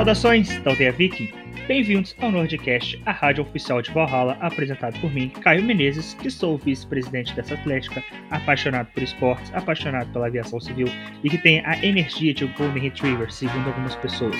Saudações 0.00 0.58
da 0.60 0.70
Aldeia 0.70 0.92
Viking! 0.92 1.30
Bem-vindos 1.68 2.16
ao 2.22 2.32
Nordcast, 2.32 2.98
a 3.04 3.12
rádio 3.12 3.44
oficial 3.44 3.82
de 3.82 3.90
Valhalla, 3.90 4.34
apresentado 4.40 4.98
por 4.98 5.12
mim, 5.12 5.28
Caio 5.28 5.62
Menezes, 5.62 6.14
que 6.14 6.30
sou 6.30 6.56
vice-presidente 6.56 7.34
dessa 7.34 7.52
atlética, 7.52 8.02
apaixonado 8.30 8.86
por 8.94 9.02
esportes, 9.02 9.52
apaixonado 9.52 10.10
pela 10.10 10.28
aviação 10.28 10.58
civil 10.58 10.88
e 11.22 11.28
que 11.28 11.36
tem 11.36 11.62
a 11.66 11.76
energia 11.84 12.32
de 12.32 12.46
um 12.46 12.52
Golden 12.54 12.82
Retriever, 12.82 13.30
segundo 13.30 13.66
algumas 13.66 13.94
pessoas. 13.96 14.36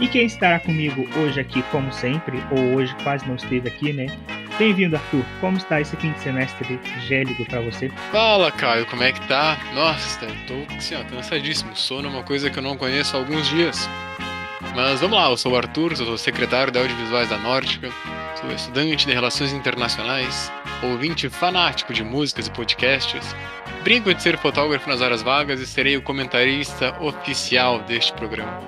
E 0.00 0.06
quem 0.06 0.26
estará 0.26 0.60
comigo 0.60 1.08
hoje 1.18 1.40
aqui, 1.40 1.62
como 1.70 1.90
sempre, 1.90 2.36
ou 2.50 2.76
hoje 2.76 2.94
quase 3.02 3.26
não 3.26 3.36
esteve 3.36 3.66
aqui, 3.66 3.90
né? 3.90 4.04
Bem-vindo, 4.58 4.96
Arthur. 4.96 5.24
Como 5.40 5.56
está 5.56 5.80
esse 5.80 5.96
fim 5.96 6.12
de 6.12 6.20
semestre 6.20 6.78
gélido 7.06 7.42
para 7.46 7.62
você? 7.62 7.88
Fala, 8.12 8.52
Caio, 8.52 8.84
como 8.84 9.02
é 9.02 9.12
que 9.12 9.26
tá? 9.28 9.58
Nossa, 9.74 10.26
tô 10.46 10.76
assim, 10.76 10.94
ó, 10.94 11.02
cansadíssimo. 11.04 11.74
Sono 11.74 12.06
é 12.06 12.10
uma 12.10 12.22
coisa 12.22 12.50
que 12.50 12.58
eu 12.58 12.62
não 12.62 12.76
conheço 12.76 13.16
há 13.16 13.20
alguns 13.20 13.48
dias. 13.48 13.88
Mas 14.74 15.00
vamos 15.00 15.16
lá, 15.16 15.30
eu 15.30 15.36
sou 15.36 15.52
o 15.52 15.56
Arthur, 15.56 15.96
sou 15.96 16.18
secretário 16.18 16.72
de 16.72 16.78
Audiovisuais 16.78 17.28
da 17.28 17.38
Nórdica, 17.38 17.90
sou 18.40 18.50
estudante 18.50 19.06
de 19.06 19.12
Relações 19.12 19.52
Internacionais, 19.52 20.50
ouvinte 20.82 21.28
fanático 21.28 21.94
de 21.94 22.02
músicas 22.02 22.48
e 22.48 22.50
podcasts, 22.50 23.36
brinco 23.84 24.12
de 24.12 24.20
ser 24.20 24.36
fotógrafo 24.36 24.88
nas 24.88 25.00
horas 25.00 25.22
vagas 25.22 25.60
e 25.60 25.66
serei 25.66 25.96
o 25.96 26.02
comentarista 26.02 27.00
oficial 27.00 27.78
deste 27.84 28.12
programa. 28.14 28.60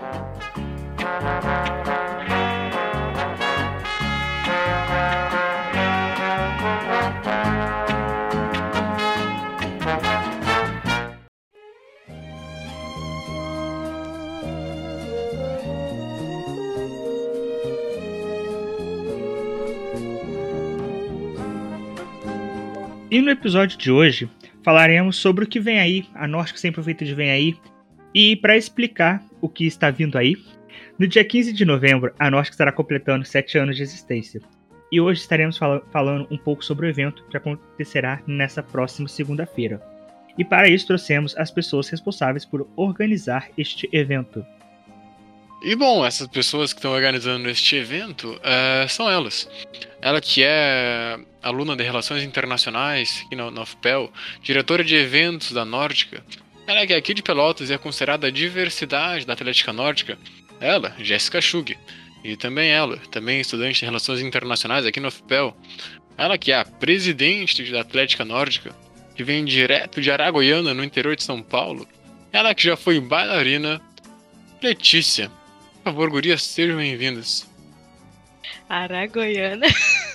E 23.17 23.23
no 23.23 23.31
episódio 23.31 23.79
de 23.79 23.91
hoje 23.91 24.29
falaremos 24.63 25.17
sobre 25.17 25.43
o 25.43 25.49
que 25.49 25.59
vem 25.59 25.81
aí, 25.81 26.05
a 26.15 26.29
Norte 26.29 26.61
sempre 26.61 26.83
feita 26.83 27.03
de 27.03 27.15
vem 27.15 27.31
aí. 27.31 27.57
E 28.15 28.37
para 28.37 28.59
explicar 28.59 29.25
o 29.41 29.49
que 29.49 29.65
está 29.65 29.91
vindo 29.91 30.19
aí, 30.19 30.37
no 30.99 31.09
dia 31.09 31.25
15 31.25 31.55
de 31.55 31.65
novembro, 31.65 32.13
a 32.19 32.31
Norte 32.31 32.51
estará 32.51 32.71
completando 32.71 33.25
7 33.25 33.57
anos 33.57 33.75
de 33.75 33.83
existência. 33.83 34.43
E 34.93 35.01
hoje 35.01 35.23
estaremos 35.23 35.57
fal 35.57 35.83
falando 35.91 36.29
um 36.31 36.37
pouco 36.37 36.63
sobre 36.63 36.85
o 36.85 36.91
evento 36.91 37.25
que 37.31 37.39
acontecerá 37.39 38.21
nessa 38.27 38.63
próxima 38.63 39.09
segunda-feira. 39.09 39.81
E 40.37 40.45
para 40.45 40.69
isso 40.69 40.87
trouxemos 40.89 41.35
as 41.39 41.51
pessoas 41.51 41.89
responsáveis 41.89 42.45
por 42.45 42.69
organizar 42.77 43.49
este 43.57 43.89
evento. 43.95 44.45
E 45.67 45.75
bom, 45.75 46.07
essas 46.07 46.29
pessoas 46.29 46.73
que 46.73 46.79
estão 46.79 46.93
organizando 46.93 47.51
este 47.51 47.75
evento 47.75 48.35
uh, 48.35 48.89
são 48.89 49.11
elas. 49.11 49.49
Ela 50.01 50.21
que 50.21 50.45
é 50.45 51.19
aluna 51.43 51.75
de 51.75 51.83
Relações 51.83 52.23
Internacionais 52.23 53.25
aqui 53.27 53.35
na, 53.35 53.51
na 53.51 53.63
UFPEL, 53.63 54.13
diretora 54.41 54.85
de 54.85 54.95
eventos 54.95 55.51
da 55.51 55.65
Nórdica. 55.65 56.25
Ela 56.69 56.87
que 56.87 56.93
é 56.93 56.97
aqui 56.97 57.13
de 57.13 57.21
Pelotas 57.21 57.69
e 57.69 57.73
é 57.73 57.79
considerada 57.79 58.29
a 58.29 58.31
diversidade 58.31 59.27
da 59.27 59.33
Atlética 59.33 59.73
Nórdica. 59.73 60.17
Ela, 60.61 60.95
Jéssica 61.01 61.41
Schug. 61.41 61.77
E 62.23 62.37
também 62.37 62.71
ela, 62.71 62.99
também 63.11 63.41
estudante 63.41 63.81
de 63.81 63.87
Relações 63.87 64.21
Internacionais 64.21 64.87
aqui 64.87 65.01
no 65.01 65.09
UFPEL. 65.09 65.53
Ela 66.17 66.39
que 66.39 66.53
é 66.53 66.61
a 66.61 66.65
presidente 66.65 67.69
da 67.73 67.81
Atlética 67.81 68.25
Nórdica, 68.25 68.71
que 69.17 69.25
vem 69.25 69.45
direto 69.45 70.01
de 70.01 70.13
Araguaiana, 70.13 70.73
no 70.73 70.85
interior 70.85 71.17
de 71.17 71.25
São 71.25 71.43
Paulo. 71.43 71.89
Ela 72.33 72.55
que 72.55 72.63
já 72.63 72.77
foi 72.77 73.01
bailarina, 73.01 73.83
Letícia. 74.63 75.29
Por 75.87 75.93
favor, 75.93 76.11
gurias, 76.11 76.43
sejam 76.43 76.79
bem-vindas. 76.79 77.49
Aragoiana. 78.69 79.69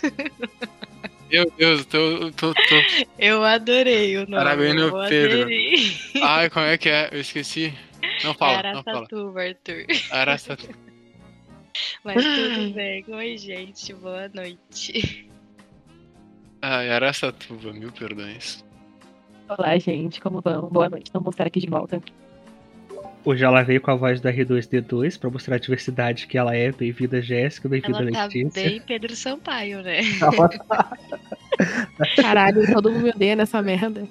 Meu 1.32 1.50
Deus, 1.58 1.86
tô, 1.86 2.30
tô, 2.34 2.54
tô. 2.54 3.06
Eu 3.18 3.42
adorei 3.42 4.18
o 4.18 4.28
nome. 4.28 4.36
Aragoiana 4.36 4.82
eu 4.82 5.08
Pedro. 5.08 5.38
adorei. 5.44 5.98
Ai, 6.22 6.50
como 6.50 6.66
é 6.66 6.78
que 6.78 6.90
é? 6.90 7.08
Eu 7.14 7.22
esqueci. 7.22 7.74
Não 8.22 8.34
fala, 8.34 8.74
não 8.74 8.84
fala. 8.84 8.98
Araçatuba, 8.98 9.42
Arthur. 9.44 9.86
Araçatuba. 10.12 10.74
Mas 12.04 12.22
tudo 12.22 12.74
bem. 12.74 13.06
Oi, 13.08 13.38
gente. 13.38 13.94
Boa 13.94 14.28
noite. 14.28 15.30
Ai, 16.62 16.90
Araçatuba, 16.90 17.72
mil 17.72 17.94
perdões. 17.94 18.62
Olá, 19.48 19.78
gente, 19.78 20.20
como 20.20 20.42
vão? 20.42 20.68
Boa 20.68 20.90
noite, 20.90 21.06
estamos 21.06 21.34
estar 21.34 21.48
aqui 21.48 21.62
de 21.62 21.68
volta. 21.68 22.04
Hoje 23.24 23.44
ela 23.46 23.62
veio 23.62 23.80
com 23.80 23.92
a 23.92 23.96
voz 23.96 24.20
do 24.20 24.28
R2D2 24.30 25.20
para 25.20 25.30
mostrar 25.30 25.56
a 25.56 25.60
diversidade 25.60 26.26
que 26.26 26.38
ela 26.38 26.56
é. 26.56 26.72
Bem-vinda, 26.72 27.22
Jéssica. 27.22 27.70
Bem-vinda, 27.70 28.00
Ela 28.00 28.12
tá 28.12 28.24
Letícia. 28.26 28.64
bem 28.70 28.82
Pedro 28.82 29.16
Sampaio, 29.16 29.84
né? 29.84 30.00
Caralho, 32.16 32.66
todo 32.74 32.92
mundo 32.92 33.04
me 33.04 33.10
odeia 33.12 33.36
nessa 33.36 33.62
merda. 33.62 34.08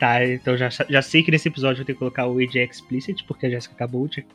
Tá, 0.00 0.24
então 0.26 0.56
já, 0.56 0.70
já 0.70 1.02
sei 1.02 1.22
que 1.22 1.30
nesse 1.30 1.48
episódio 1.48 1.74
eu 1.74 1.78
vou 1.78 1.84
ter 1.86 1.92
que 1.92 1.98
colocar 1.98 2.26
o 2.26 2.38
AJ 2.38 2.56
Explicit, 2.70 3.22
porque 3.24 3.44
a 3.46 3.50
Jéssica 3.50 3.74
acabou 3.74 4.08
de 4.08 4.26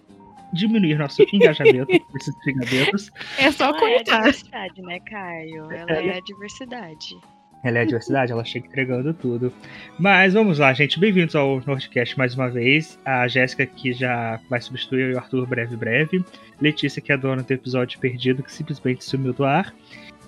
diminuir 0.53 0.97
nosso 0.99 1.23
engajamento 1.33 1.87
com 1.87 2.17
esses 2.17 2.35
xingamentos. 2.43 3.11
É 3.39 3.51
só 3.51 3.69
Ela 3.69 3.89
é 3.89 3.95
a 3.95 3.97
contar. 3.97 4.17
diversidade, 4.19 4.81
né, 4.83 4.99
Caio? 4.99 5.71
Ela 5.71 5.91
é 5.91 6.17
a 6.17 6.21
diversidade. 6.21 7.17
Ela 7.61 7.79
é 7.79 7.81
a 7.81 7.85
diversidade, 7.85 8.31
ela 8.31 8.45
chega 8.45 8.67
entregando 8.67 9.13
tudo. 9.13 9.51
Mas 9.97 10.33
vamos 10.33 10.59
lá, 10.59 10.73
gente. 10.73 10.97
Bem-vindos 10.97 11.35
ao 11.35 11.61
Nordcast 11.65 12.17
mais 12.17 12.33
uma 12.33 12.49
vez. 12.49 12.97
A 13.03 13.27
Jéssica 13.27 13.65
que 13.65 13.91
já 13.91 14.39
vai 14.49 14.61
substituir 14.61 15.13
o 15.13 15.17
Arthur 15.17 15.45
breve, 15.45 15.75
breve. 15.75 16.23
Letícia 16.61 17.01
que 17.01 17.11
é 17.11 17.15
a 17.15 17.17
dona 17.17 17.43
do 17.43 17.51
episódio 17.51 17.99
perdido, 17.99 18.43
que 18.43 18.51
simplesmente 18.51 19.03
sumiu 19.03 19.33
do 19.33 19.43
ar. 19.43 19.73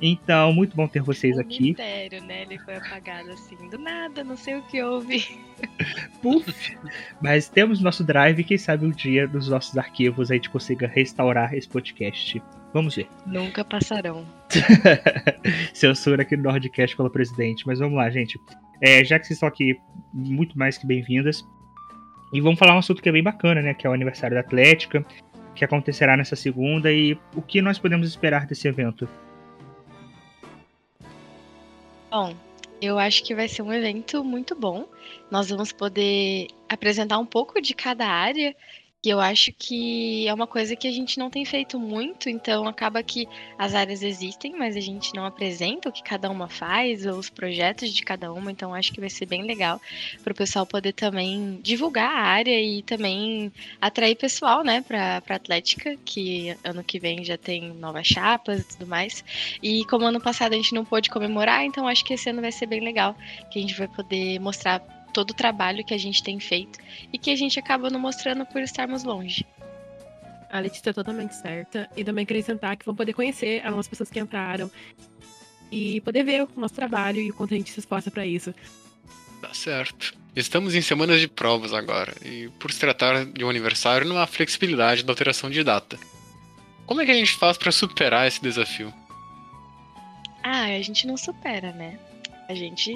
Então, 0.01 0.51
muito 0.51 0.75
bom 0.75 0.87
ter 0.87 1.01
vocês 1.01 1.37
Um 1.37 1.41
aqui. 1.41 1.63
mistério, 1.69 2.21
né? 2.23 2.41
Ele 2.41 2.57
foi 2.57 2.75
apagado 2.75 3.31
assim, 3.31 3.55
do 3.69 3.77
nada, 3.77 4.23
não 4.23 4.35
sei 4.35 4.55
o 4.55 4.63
que 4.63 4.81
houve. 4.81 5.23
Puf! 6.21 6.75
Mas 7.21 7.47
temos 7.47 7.79
nosso 7.79 8.03
drive, 8.03 8.43
quem 8.43 8.57
sabe 8.57 8.85
um 8.85 8.89
dia 8.89 9.27
nos 9.27 9.47
nossos 9.47 9.77
arquivos 9.77 10.31
a 10.31 10.33
gente 10.33 10.49
consiga 10.49 10.87
restaurar 10.87 11.53
esse 11.53 11.69
podcast. 11.69 12.41
Vamos 12.73 12.95
ver. 12.95 13.07
Nunca 13.25 13.65
passarão. 13.65 14.25
Censura 15.73 16.21
aqui 16.21 16.37
no 16.37 16.43
Nordcast 16.43 16.95
pela 16.95 17.09
presidente. 17.09 17.67
Mas 17.67 17.79
vamos 17.79 17.97
lá, 17.97 18.09
gente. 18.09 18.39
É, 18.81 19.03
já 19.03 19.19
que 19.19 19.27
vocês 19.27 19.37
estão 19.37 19.49
aqui, 19.49 19.77
muito 20.13 20.57
mais 20.57 20.77
que 20.77 20.87
bem-vindas. 20.87 21.45
E 22.33 22.39
vamos 22.39 22.57
falar 22.57 22.75
um 22.75 22.79
assunto 22.79 23.01
que 23.01 23.09
é 23.09 23.11
bem 23.11 23.23
bacana, 23.23 23.61
né? 23.61 23.73
Que 23.73 23.85
é 23.85 23.89
o 23.89 23.93
aniversário 23.93 24.35
da 24.35 24.41
Atlética, 24.41 25.05
que 25.53 25.65
acontecerá 25.65 26.15
nessa 26.15 26.35
segunda. 26.35 26.91
E 26.91 27.17
o 27.35 27.41
que 27.41 27.61
nós 27.61 27.77
podemos 27.77 28.07
esperar 28.07 28.45
desse 28.45 28.67
evento? 28.67 29.07
Bom, 32.09 32.33
eu 32.81 32.97
acho 32.97 33.23
que 33.23 33.35
vai 33.35 33.47
ser 33.47 33.61
um 33.61 33.71
evento 33.71 34.23
muito 34.23 34.55
bom. 34.55 34.87
Nós 35.29 35.49
vamos 35.49 35.71
poder 35.71 36.47
apresentar 36.67 37.19
um 37.19 37.25
pouco 37.25 37.61
de 37.61 37.73
cada 37.73 38.07
área, 38.07 38.55
que 39.01 39.09
eu 39.09 39.19
acho 39.19 39.51
que 39.57 40.27
é 40.27 40.33
uma 40.33 40.45
coisa 40.45 40.75
que 40.75 40.87
a 40.87 40.91
gente 40.91 41.17
não 41.17 41.29
tem 41.29 41.43
feito 41.43 41.79
muito, 41.79 42.29
então 42.29 42.67
acaba 42.67 43.01
que 43.01 43.27
as 43.57 43.73
áreas 43.73 44.03
existem, 44.03 44.55
mas 44.55 44.75
a 44.75 44.79
gente 44.79 45.15
não 45.15 45.25
apresenta 45.25 45.89
o 45.89 45.91
que 45.91 46.03
cada 46.03 46.29
uma 46.29 46.47
faz, 46.47 47.05
ou 47.07 47.17
os 47.17 47.27
projetos 47.27 47.91
de 47.91 48.03
cada 48.03 48.31
uma, 48.31 48.51
então 48.51 48.75
acho 48.75 48.93
que 48.93 48.99
vai 48.99 49.09
ser 49.09 49.25
bem 49.25 49.41
legal 49.41 49.81
para 50.23 50.31
o 50.31 50.35
pessoal 50.35 50.67
poder 50.67 50.93
também 50.93 51.59
divulgar 51.63 52.11
a 52.11 52.21
área 52.21 52.61
e 52.61 52.83
também 52.83 53.51
atrair 53.81 54.15
pessoal, 54.15 54.63
né, 54.63 54.81
para 54.81 55.23
a 55.27 55.35
Atlética, 55.35 55.97
que 56.05 56.55
ano 56.63 56.83
que 56.83 56.99
vem 56.99 57.23
já 57.23 57.37
tem 57.37 57.73
novas 57.73 58.05
chapas 58.05 58.61
e 58.61 58.67
tudo 58.77 58.85
mais. 58.85 59.25
E 59.63 59.83
como 59.85 60.05
ano 60.05 60.21
passado 60.21 60.53
a 60.53 60.55
gente 60.55 60.75
não 60.75 60.85
pôde 60.85 61.09
comemorar, 61.09 61.65
então 61.65 61.87
acho 61.87 62.05
que 62.05 62.13
esse 62.13 62.29
ano 62.29 62.41
vai 62.41 62.51
ser 62.51 62.67
bem 62.67 62.81
legal, 62.81 63.15
que 63.49 63.57
a 63.57 63.61
gente 63.61 63.75
vai 63.75 63.87
poder 63.87 64.39
mostrar 64.39 65.00
todo 65.11 65.31
o 65.31 65.35
trabalho 65.35 65.83
que 65.83 65.93
a 65.93 65.97
gente 65.97 66.23
tem 66.23 66.39
feito 66.39 66.79
e 67.11 67.17
que 67.17 67.29
a 67.29 67.35
gente 67.35 67.59
acaba 67.59 67.89
não 67.89 67.99
mostrando 67.99 68.45
por 68.45 68.61
estarmos 68.61 69.03
longe. 69.03 69.45
A 70.51 70.59
Letícia 70.59 70.89
é 70.89 70.93
totalmente 70.93 71.35
certa. 71.35 71.89
E 71.95 72.03
também 72.03 72.23
acrescentar 72.23 72.75
que 72.75 72.85
vão 72.85 72.95
poder 72.95 73.13
conhecer 73.13 73.61
as 73.63 73.71
novas 73.71 73.87
pessoas 73.87 74.09
que 74.09 74.19
entraram. 74.19 74.69
E 75.71 76.01
poder 76.01 76.23
ver 76.23 76.43
o 76.43 76.49
nosso 76.59 76.73
trabalho 76.73 77.21
e 77.21 77.31
o 77.31 77.33
quanto 77.33 77.53
a 77.53 77.57
gente 77.57 77.71
se 77.71 77.79
esforça 77.79 78.11
pra 78.11 78.25
isso. 78.25 78.53
Tá 79.41 79.53
certo. 79.53 80.13
Estamos 80.35 80.75
em 80.75 80.81
semanas 80.81 81.19
de 81.19 81.27
provas 81.27 81.73
agora, 81.73 82.13
e 82.23 82.47
por 82.57 82.71
se 82.71 82.79
tratar 82.79 83.25
de 83.25 83.43
um 83.43 83.49
aniversário, 83.49 84.07
não 84.07 84.17
há 84.17 84.25
flexibilidade 84.25 85.03
da 85.03 85.11
alteração 85.11 85.49
de 85.49 85.61
data. 85.61 85.99
Como 86.85 87.01
é 87.01 87.05
que 87.05 87.11
a 87.11 87.15
gente 87.15 87.33
faz 87.33 87.57
para 87.57 87.71
superar 87.71 88.27
esse 88.27 88.41
desafio? 88.41 88.93
Ah, 90.41 90.63
a 90.63 90.81
gente 90.81 91.05
não 91.05 91.17
supera, 91.17 91.71
né? 91.73 91.99
A 92.47 92.53
gente. 92.55 92.93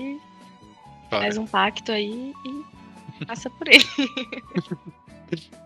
Faz 1.09 1.37
um 1.37 1.45
pacto 1.45 1.91
aí 1.91 2.33
e 2.45 3.25
passa 3.25 3.49
por 3.49 3.67
ele. 3.67 3.85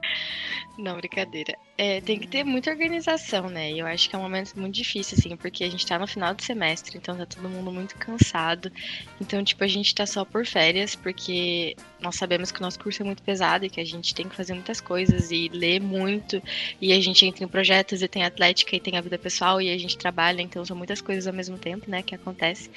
Não, 0.80 0.96
brincadeira. 0.96 1.58
É, 1.78 2.00
tem 2.00 2.18
que 2.18 2.26
ter 2.26 2.46
muita 2.46 2.72
organização, 2.72 3.50
né? 3.50 3.70
E 3.70 3.80
eu 3.80 3.86
acho 3.86 4.10
que 4.10 4.16
é 4.16 4.20
um 4.20 4.22
momento 4.22 4.58
muito 4.58 4.74
difícil, 4.74 5.18
assim, 5.20 5.36
porque 5.36 5.66
a 5.66 5.70
gente 5.70 5.86
tá 5.86 6.00
no 6.00 6.08
final 6.08 6.34
do 6.34 6.42
semestre, 6.42 6.98
então 6.98 7.18
tá 7.18 7.26
todo 7.26 7.50
mundo 7.50 7.70
muito 7.70 7.96
cansado. 7.98 8.72
Então, 9.20 9.44
tipo, 9.44 9.62
a 9.62 9.68
gente 9.68 9.94
tá 9.94 10.06
só 10.06 10.24
por 10.24 10.46
férias, 10.46 10.96
porque 10.96 11.76
nós 12.00 12.16
sabemos 12.16 12.50
que 12.50 12.60
o 12.60 12.62
nosso 12.62 12.80
curso 12.80 13.02
é 13.02 13.06
muito 13.06 13.22
pesado 13.22 13.66
e 13.66 13.70
que 13.70 13.82
a 13.82 13.86
gente 13.86 14.16
tem 14.16 14.30
que 14.30 14.36
fazer 14.36 14.54
muitas 14.54 14.80
coisas 14.80 15.32
e 15.32 15.50
ler 15.50 15.82
muito. 15.82 16.42
E 16.80 16.94
a 16.94 17.02
gente 17.02 17.26
entra 17.26 17.44
em 17.44 17.48
projetos 17.50 18.02
e 18.02 18.08
tem 18.08 18.24
atlética 18.24 18.74
e 18.74 18.80
tem 18.80 18.96
a 18.96 19.02
vida 19.02 19.18
pessoal 19.18 19.62
e 19.62 19.70
a 19.70 19.78
gente 19.78 19.98
trabalha, 19.98 20.42
então 20.42 20.64
são 20.64 20.78
muitas 20.78 21.02
coisas 21.02 21.28
ao 21.28 21.34
mesmo 21.34 21.58
tempo, 21.58 21.92
né, 21.92 22.02
que 22.02 22.16
acontece. 22.16 22.72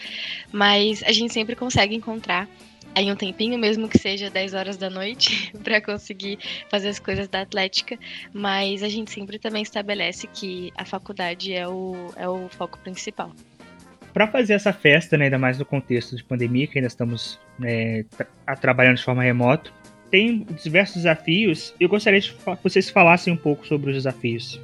Mas 0.50 1.04
a 1.04 1.12
gente 1.12 1.32
sempre 1.32 1.54
consegue 1.54 1.94
encontrar 1.94 2.48
aí 2.94 3.10
um 3.10 3.16
tempinho, 3.16 3.58
mesmo 3.58 3.88
que 3.88 3.98
seja 3.98 4.30
10 4.30 4.54
horas 4.54 4.76
da 4.76 4.90
noite, 4.90 5.52
para 5.62 5.80
conseguir 5.80 6.38
fazer 6.70 6.88
as 6.88 6.98
coisas 6.98 7.28
da 7.28 7.40
Atlética, 7.40 7.98
mas 8.32 8.82
a 8.82 8.88
gente 8.88 9.10
sempre 9.10 9.38
também 9.38 9.62
estabelece 9.62 10.26
que 10.26 10.72
a 10.76 10.84
faculdade 10.84 11.52
é 11.52 11.66
o, 11.66 12.12
é 12.16 12.28
o 12.28 12.48
foco 12.48 12.78
principal. 12.78 13.32
Para 14.12 14.26
fazer 14.26 14.54
essa 14.54 14.72
festa, 14.72 15.16
né, 15.16 15.24
ainda 15.24 15.38
mais 15.38 15.58
no 15.58 15.64
contexto 15.64 16.14
de 16.16 16.22
pandemia, 16.22 16.66
que 16.66 16.78
ainda 16.78 16.88
estamos 16.88 17.40
né, 17.58 18.04
tra 18.44 18.56
trabalhando 18.56 18.96
de 18.96 19.04
forma 19.04 19.22
remota, 19.22 19.70
tem 20.10 20.46
diversos 20.62 20.96
desafios. 20.96 21.74
Eu 21.80 21.88
gostaria 21.88 22.20
que 22.20 22.34
vocês 22.62 22.90
falassem 22.90 23.32
um 23.32 23.36
pouco 23.36 23.66
sobre 23.66 23.90
os 23.90 23.96
desafios. 23.96 24.60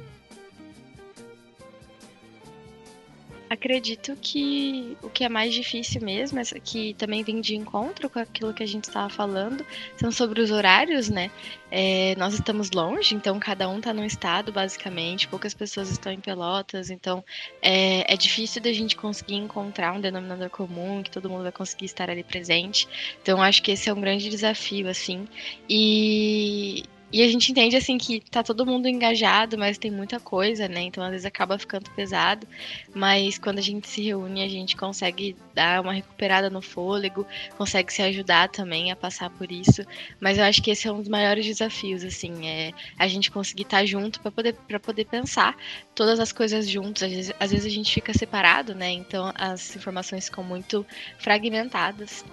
Acredito 3.49 4.15
que 4.21 4.95
o 5.01 5.09
que 5.09 5.23
é 5.23 5.29
mais 5.29 5.51
difícil 5.51 6.01
mesmo, 6.01 6.39
que 6.63 6.93
também 6.93 7.23
vem 7.23 7.41
de 7.41 7.55
encontro 7.55 8.07
com 8.07 8.19
aquilo 8.19 8.53
que 8.53 8.61
a 8.61 8.67
gente 8.67 8.83
estava 8.83 9.09
falando, 9.09 9.65
são 9.97 10.11
sobre 10.11 10.39
os 10.39 10.51
horários, 10.51 11.09
né? 11.09 11.31
É, 11.71 12.13
nós 12.15 12.35
estamos 12.35 12.69
longe, 12.69 13.15
então 13.15 13.39
cada 13.39 13.67
um 13.67 13.79
está 13.79 13.91
num 13.91 14.05
estado, 14.05 14.51
basicamente, 14.51 15.27
poucas 15.27 15.55
pessoas 15.55 15.89
estão 15.89 16.11
em 16.11 16.19
Pelotas, 16.19 16.91
então 16.91 17.23
é, 17.59 18.13
é 18.13 18.15
difícil 18.15 18.61
da 18.61 18.71
gente 18.71 18.95
conseguir 18.95 19.35
encontrar 19.35 19.93
um 19.93 20.01
denominador 20.01 20.51
comum, 20.51 21.01
que 21.01 21.09
todo 21.09 21.27
mundo 21.27 21.41
vai 21.41 21.51
conseguir 21.51 21.85
estar 21.85 22.07
ali 22.07 22.23
presente. 22.23 22.87
Então 23.21 23.41
acho 23.41 23.63
que 23.63 23.71
esse 23.71 23.89
é 23.89 23.93
um 23.93 24.01
grande 24.01 24.29
desafio, 24.29 24.87
assim. 24.87 25.27
E, 25.67 26.83
e 27.11 27.23
a 27.23 27.27
gente 27.27 27.51
entende 27.51 27.75
assim 27.75 27.97
que 27.97 28.21
tá 28.29 28.43
todo 28.43 28.65
mundo 28.65 28.87
engajado, 28.87 29.57
mas 29.57 29.77
tem 29.77 29.89
muita 29.89 30.19
coisa, 30.19 30.67
né? 30.67 30.81
Então 30.81 31.03
às 31.03 31.09
vezes 31.09 31.25
acaba 31.25 31.57
ficando 31.57 31.89
pesado. 31.91 32.47
Mas 32.93 33.39
quando 33.39 33.57
a 33.57 33.61
gente 33.61 33.87
se 33.87 34.01
reúne, 34.03 34.43
a 34.43 34.47
gente 34.47 34.77
consegue 34.77 35.35
dar 35.53 35.81
uma 35.81 35.93
recuperada 35.93 36.49
no 36.49 36.61
fôlego, 36.61 37.25
consegue 37.57 37.91
se 37.91 38.01
ajudar 38.03 38.49
também 38.49 38.91
a 38.91 38.95
passar 38.95 39.29
por 39.31 39.51
isso. 39.51 39.83
Mas 40.19 40.37
eu 40.37 40.43
acho 40.43 40.61
que 40.61 40.69
esse 40.71 40.87
é 40.87 40.91
um 40.91 40.99
dos 40.99 41.09
maiores 41.09 41.45
desafios, 41.45 42.03
assim, 42.03 42.47
é 42.47 42.73
a 42.97 43.07
gente 43.07 43.31
conseguir 43.31 43.63
estar 43.63 43.79
tá 43.79 43.85
junto 43.85 44.19
para 44.21 44.31
poder 44.31 44.53
para 44.67 44.79
poder 44.79 45.05
pensar 45.05 45.55
todas 45.95 46.19
as 46.19 46.31
coisas 46.31 46.69
juntos. 46.69 47.01
Às 47.01 47.11
vezes, 47.11 47.33
às 47.39 47.51
vezes 47.51 47.65
a 47.65 47.75
gente 47.75 47.91
fica 47.93 48.13
separado, 48.13 48.75
né? 48.75 48.91
Então 48.91 49.31
as 49.35 49.75
informações 49.75 50.25
ficam 50.25 50.43
muito 50.43 50.85
fragmentadas. 51.17 52.23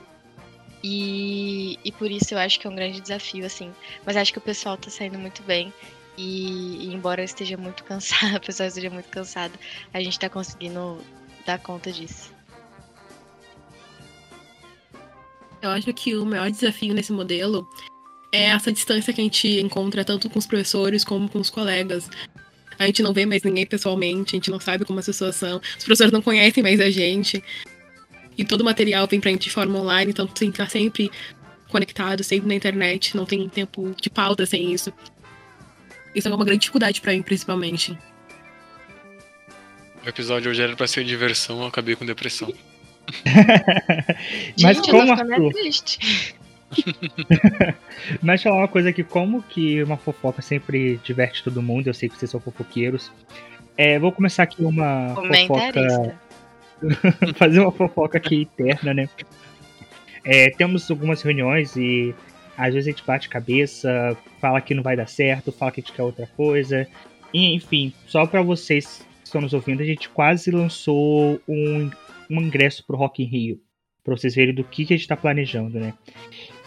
E, 0.89 1.81
e 1.85 1.91
por 1.91 2.09
isso 2.09 2.33
eu 2.33 2.39
acho 2.39 2.61
que 2.61 2.67
é 2.69 2.71
um 2.71 2.77
grande 2.77 3.01
desafio, 3.01 3.45
assim. 3.45 3.73
Mas 4.05 4.17
acho 4.17 4.33
que 4.33 4.39
o 4.39 4.41
pessoal 4.41 4.77
tá 4.77 4.89
saindo 4.89 5.19
muito 5.19 5.43
bem. 5.43 5.75
E, 6.17 6.87
e 6.87 6.95
embora 6.95 7.25
esteja 7.25 7.57
muito 7.57 7.83
cansado, 7.83 8.37
o 8.39 8.41
pessoal 8.41 8.69
esteja 8.69 8.89
muito 8.89 9.09
cansado, 9.09 9.59
a 9.93 10.01
gente 10.01 10.17
tá 10.17 10.29
conseguindo 10.29 10.99
dar 11.45 11.59
conta 11.59 11.91
disso. 11.91 12.33
Eu 15.61 15.71
acho 15.71 15.93
que 15.93 16.15
o 16.15 16.25
maior 16.25 16.49
desafio 16.53 16.95
nesse 16.95 17.13
modelo 17.13 17.69
é 18.31 18.45
essa 18.45 18.71
distância 18.71 19.13
que 19.13 19.21
a 19.21 19.25
gente 19.25 19.61
encontra 19.61 20.05
tanto 20.05 20.31
com 20.31 20.39
os 20.39 20.47
professores 20.47 21.03
como 21.03 21.29
com 21.29 21.41
os 21.41 21.51
colegas. 21.51 22.09
A 22.79 22.87
gente 22.87 23.03
não 23.03 23.13
vê 23.13 23.27
mais 23.27 23.43
ninguém 23.43 23.67
pessoalmente, 23.67 24.37
a 24.37 24.39
gente 24.39 24.53
não 24.53 24.61
sabe 24.61 24.85
como 24.85 25.01
as 25.01 25.07
pessoas 25.07 25.35
são, 25.35 25.57
os 25.57 25.85
professores 25.85 26.13
não 26.13 26.23
conhecem 26.23 26.63
mais 26.63 26.81
a 26.81 26.91
gente. 26.91 27.43
E 28.37 28.45
todo 28.45 28.61
o 28.61 28.65
material 28.65 29.07
vem 29.07 29.21
pra 29.21 29.31
gente 29.31 29.45
de 29.45 29.51
forma 29.51 29.79
online, 29.79 30.11
então 30.11 30.27
tem 30.27 30.51
que 30.51 30.61
estar 30.61 30.71
sempre 30.71 31.11
conectado, 31.69 32.23
sempre 32.23 32.49
na 32.49 32.55
internet, 32.55 33.17
não 33.17 33.25
tem 33.25 33.49
tempo 33.49 33.95
de 34.01 34.11
pauta 34.11 34.47
sem 34.47 34.73
isso. 34.73 34.93
Isso 36.15 36.29
é 36.29 36.31
uma 36.31 36.45
grande 36.45 36.61
dificuldade 36.61 37.01
para 37.01 37.13
mim, 37.13 37.23
principalmente. 37.23 37.97
O 40.05 40.09
episódio 40.09 40.51
hoje 40.51 40.63
era 40.63 40.77
pra 40.77 40.87
ser 40.87 41.05
diversão, 41.05 41.61
eu 41.61 41.67
acabei 41.67 41.97
com 41.97 42.07
depressão. 42.07 42.53
Mas 44.63 44.77
Gente, 44.77 44.91
como, 44.91 45.13
Arthur? 45.13 45.53
Mas 48.23 48.43
falar 48.43 48.59
uma 48.59 48.69
coisa 48.69 48.91
aqui, 48.91 49.03
como 49.03 49.43
que 49.43 49.83
uma 49.83 49.97
fofoca 49.97 50.43
sempre 50.43 51.01
diverte 51.05 51.43
todo 51.43 51.63
mundo, 51.63 51.89
eu 51.89 51.95
sei 51.95 52.09
que 52.09 52.17
vocês 52.17 52.31
são 52.31 52.41
fofoqueiros. 52.41 53.11
É, 53.77 53.99
vou 53.99 54.11
começar 54.11 54.45
aqui 54.45 54.63
uma 54.63 55.15
fofoca 55.15 56.19
fazer 57.37 57.61
uma 57.61 57.73
fofoca 57.73 58.19
aqui 58.19 58.43
interna, 58.43 58.95
né? 58.95 59.09
É, 60.25 60.51
temos 60.51 60.91
algumas 60.91 61.23
reuniões 61.23 61.77
e 61.77 62.15
às 62.57 62.75
vezes 62.75 62.89
a 62.89 62.91
gente 62.91 63.07
bate 63.07 63.29
cabeça, 63.29 64.17
fala 64.41 64.61
que 64.61 64.75
não 64.75 64.83
vai 64.83 64.97
dar 64.97 65.07
certo, 65.07 65.53
fala 65.53 65.71
que 65.71 65.81
a 65.81 65.85
gente 65.85 65.93
quer 65.93 66.03
outra 66.03 66.27
coisa. 66.37 66.87
E, 67.33 67.55
enfim, 67.55 67.93
só 68.07 68.27
para 68.27 68.43
vocês 68.43 69.07
que 69.21 69.27
estão 69.27 69.41
nos 69.41 69.53
ouvindo, 69.53 69.83
a 69.83 69.87
gente 69.87 70.09
quase 70.09 70.51
lançou 70.51 71.41
um, 71.47 71.91
um 72.31 72.41
ingresso 72.41 72.85
pro 72.87 72.97
Rock 72.97 73.23
in 73.23 73.27
Rio. 73.27 73.61
Pra 74.03 74.17
vocês 74.17 74.35
verem 74.35 74.55
do 74.55 74.65
que, 74.65 74.85
que 74.87 74.95
a 74.95 74.97
gente 74.97 75.09
tá 75.09 75.17
planejando, 75.17 75.79
né? 75.79 75.93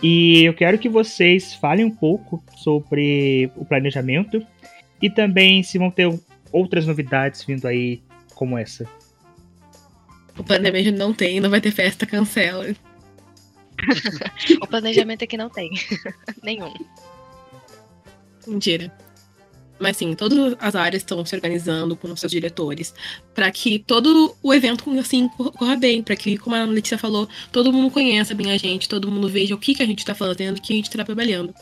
E 0.03 0.43
eu 0.43 0.53
quero 0.53 0.77
que 0.77 0.89
vocês 0.89 1.53
falem 1.55 1.85
um 1.85 1.91
pouco 1.91 2.43
sobre 2.57 3.49
o 3.55 3.65
planejamento 3.65 4.45
e 5.01 5.09
também 5.09 5.63
se 5.63 5.77
vão 5.77 5.89
ter 5.89 6.07
outras 6.51 6.85
novidades 6.85 7.43
vindo 7.43 7.65
aí 7.65 8.01
como 8.35 8.57
essa. 8.57 8.85
O 10.39 10.43
planejamento 10.43 10.97
não 10.97 11.13
tem, 11.13 11.41
não 11.41 11.49
vai 11.49 11.59
ter 11.59 11.71
festa, 11.71 12.05
cancela. 12.05 12.65
o 14.61 14.67
planejamento 14.67 15.21
é 15.21 15.27
que 15.27 15.37
não 15.37 15.49
tem. 15.49 15.69
Nenhum. 16.41 16.73
Mentira. 18.47 18.91
Mas 19.77 19.97
sim, 19.97 20.13
todas 20.13 20.55
as 20.59 20.75
áreas 20.75 21.01
estão 21.01 21.25
se 21.25 21.35
organizando 21.35 21.95
com 21.95 22.11
os 22.11 22.19
seus 22.19 22.31
diretores 22.31 22.93
para 23.33 23.49
que 23.51 23.79
todo 23.79 24.35
o 24.41 24.53
evento 24.53 24.89
assim 24.99 25.27
corra 25.29 25.75
bem, 25.75 26.01
para 26.01 26.15
que, 26.15 26.37
como 26.37 26.55
a 26.55 26.63
Letícia 26.65 26.97
falou, 26.97 27.29
todo 27.51 27.71
mundo 27.71 27.91
conheça 27.91 28.33
bem 28.33 28.51
a 28.51 28.57
gente, 28.57 28.89
todo 28.89 29.11
mundo 29.11 29.29
veja 29.29 29.55
o 29.55 29.57
que, 29.57 29.75
que 29.75 29.83
a 29.83 29.85
gente 29.85 29.99
está 29.99 30.13
fazendo, 30.13 30.57
o 30.57 30.61
que 30.61 30.73
a 30.73 30.75
gente 30.75 30.89
está 30.89 31.03
trabalhando. 31.03 31.53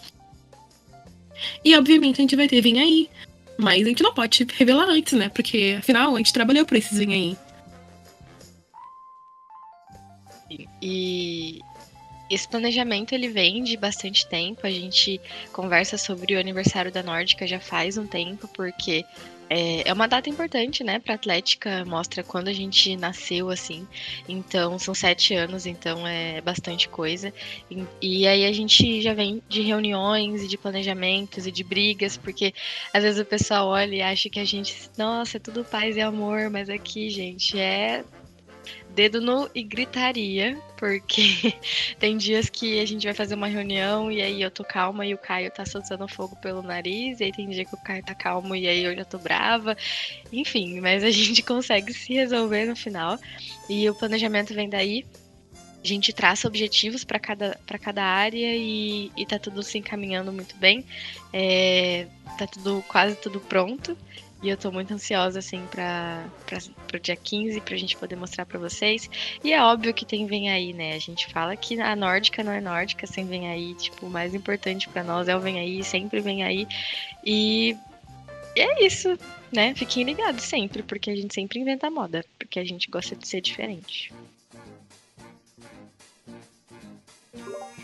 E 1.64 1.76
obviamente 1.76 2.16
a 2.20 2.24
gente 2.24 2.36
vai 2.36 2.48
ter 2.48 2.62
Vem 2.62 2.80
Aí, 2.80 3.10
mas 3.58 3.86
a 3.86 3.90
gente 3.90 4.02
não 4.02 4.14
pode 4.14 4.48
revelar 4.56 4.90
antes, 4.90 5.14
né? 5.14 5.30
Porque 5.30 5.76
afinal 5.78 6.16
a 6.16 6.18
gente 6.18 6.34
trabalhou 6.34 6.66
para 6.66 6.78
esses 6.78 6.98
Vem 6.98 7.14
Aí. 7.14 7.47
E 10.82 11.60
esse 12.30 12.48
planejamento 12.48 13.14
ele 13.14 13.30
vem 13.30 13.64
de 13.64 13.78
bastante 13.78 14.28
tempo. 14.28 14.66
A 14.66 14.72
gente 14.72 15.20
conversa 15.54 15.98
sobre 15.98 16.36
o 16.36 16.40
aniversário 16.40 16.92
da 16.92 17.02
Nórdica 17.02 17.48
já 17.48 17.60
faz 17.60 17.98
um 17.98 18.06
tempo, 18.06 18.48
porque 18.50 19.06
é, 19.50 19.88
é 19.88 19.94
uma 19.94 20.08
data 20.08 20.30
importante, 20.30 20.84
né, 20.84 21.00
para 21.00 21.16
Atlética, 21.16 21.86
mostra 21.86 22.22
quando 22.24 22.50
a 22.50 22.54
gente 22.54 22.96
nasceu, 22.98 23.50
assim. 23.50 23.88
Então, 24.28 24.78
são 24.78 24.94
sete 24.94 25.34
anos, 25.34 25.66
então 25.66 26.06
é 26.06 26.42
bastante 26.42 26.90
coisa. 26.90 27.34
E, 27.72 27.86
e, 28.02 28.28
aí 28.28 28.46
a 28.46 28.52
gente 28.52 29.02
já 29.02 29.14
vem 29.14 29.42
de 29.48 29.62
reuniões 29.62 30.44
e 30.44 30.48
de 30.48 30.58
planejamentos 30.58 31.48
e 31.48 31.52
de 31.52 31.64
brigas, 31.64 32.18
porque 32.18 32.54
às 32.94 33.04
vezes 33.04 33.22
o 33.22 33.26
pessoal 33.26 33.68
olha 33.68 33.96
e 33.96 34.02
acha 34.02 34.30
que 34.30 34.40
a 34.40 34.46
gente, 34.46 34.90
nossa, 34.98 35.38
é 35.38 35.40
tudo 35.40 35.64
paz 35.64 35.96
e 35.96 36.02
amor, 36.02 36.50
mas 36.50 36.70
aqui, 36.70 37.10
gente, 37.10 37.58
é 37.58 38.04
dedo 38.98 39.22
no 39.22 39.48
e 39.54 39.62
gritaria, 39.62 40.60
porque 40.76 41.54
tem 42.00 42.18
dias 42.18 42.50
que 42.50 42.80
a 42.80 42.86
gente 42.86 43.06
vai 43.06 43.14
fazer 43.14 43.36
uma 43.36 43.46
reunião 43.46 44.12
e 44.12 44.24
aí 44.24 44.42
eu 44.42 44.50
tô 44.50 44.64
calma 44.64 45.06
e 45.06 45.14
o 45.14 45.20
Caio 45.20 45.52
tá 45.52 45.64
soltando 45.68 46.08
fogo 46.08 46.36
pelo 46.38 46.64
nariz, 46.64 47.20
e 47.20 47.26
aí 47.26 47.32
tem 47.32 47.48
dia 47.48 47.64
que 47.64 47.76
o 47.76 47.84
Caio 47.84 48.04
tá 48.04 48.16
calmo 48.16 48.56
e 48.56 48.68
aí 48.68 48.84
eu 48.84 48.96
já 48.96 49.06
tô 49.06 49.20
brava. 49.20 49.78
Enfim, 50.34 50.80
mas 50.80 51.04
a 51.04 51.12
gente 51.14 51.44
consegue 51.44 51.94
se 51.94 52.16
resolver 52.16 52.66
no 52.66 52.76
final. 52.76 53.20
E 53.70 53.88
o 53.88 53.94
planejamento 53.94 54.56
vem 54.56 54.68
daí. 54.68 55.06
A 55.84 55.88
gente 55.88 56.12
traça 56.12 56.48
objetivos 56.48 57.04
para 57.04 57.20
cada, 57.20 57.56
cada 57.80 58.04
área 58.04 58.56
e, 58.56 59.12
e 59.16 59.28
tá 59.28 59.38
tudo 59.38 59.62
se 59.62 59.78
encaminhando 59.78 60.34
muito 60.34 60.58
bem. 60.58 60.84
É, 61.32 62.08
tá 62.40 62.48
tudo 62.48 62.84
quase 62.88 63.16
tudo 63.18 63.40
pronto. 63.40 63.96
E 64.42 64.50
eu 64.50 64.58
tô 64.58 64.72
muito 64.72 64.94
ansiosa, 64.94 65.40
assim, 65.40 65.64
pra, 65.72 66.24
pra, 66.46 66.60
pro 66.88 67.00
dia 67.00 67.16
15, 67.16 67.60
pra 67.62 67.76
gente 67.76 67.98
poder 67.98 68.16
mostrar 68.16 68.46
pra 68.46 68.60
vocês. 68.60 69.10
E 69.44 69.52
é 69.52 69.62
óbvio 69.62 69.94
que 69.94 70.06
tem 70.06 70.28
Vem 70.28 70.50
Aí, 70.52 70.74
né? 70.74 70.94
A 70.94 71.00
gente 71.00 71.28
fala 71.32 71.56
que 71.56 71.80
a 71.82 71.96
nórdica 71.96 72.44
não 72.44 72.52
é 72.52 72.62
nórdica 72.62 73.08
sem 73.08 73.26
Vem 73.26 73.50
Aí. 73.50 73.74
Tipo, 73.74 74.06
o 74.06 74.10
mais 74.10 74.36
importante 74.36 74.88
para 74.90 75.04
nós 75.04 75.28
é 75.28 75.36
o 75.36 75.40
Vem 75.40 75.60
Aí, 75.60 75.84
sempre 75.84 76.22
Vem 76.22 76.44
Aí. 76.44 76.68
E 77.26 77.76
é 78.56 78.86
isso, 78.86 79.18
né? 79.52 79.74
Fiquem 79.74 80.04
ligados 80.04 80.44
sempre, 80.44 80.84
porque 80.84 81.10
a 81.10 81.16
gente 81.16 81.34
sempre 81.34 81.60
inventa 81.60 81.90
moda. 81.90 82.24
Porque 82.38 82.60
a 82.60 82.64
gente 82.64 82.92
gosta 82.92 83.16
de 83.16 83.28
ser 83.28 83.42
diferente. 83.42 84.14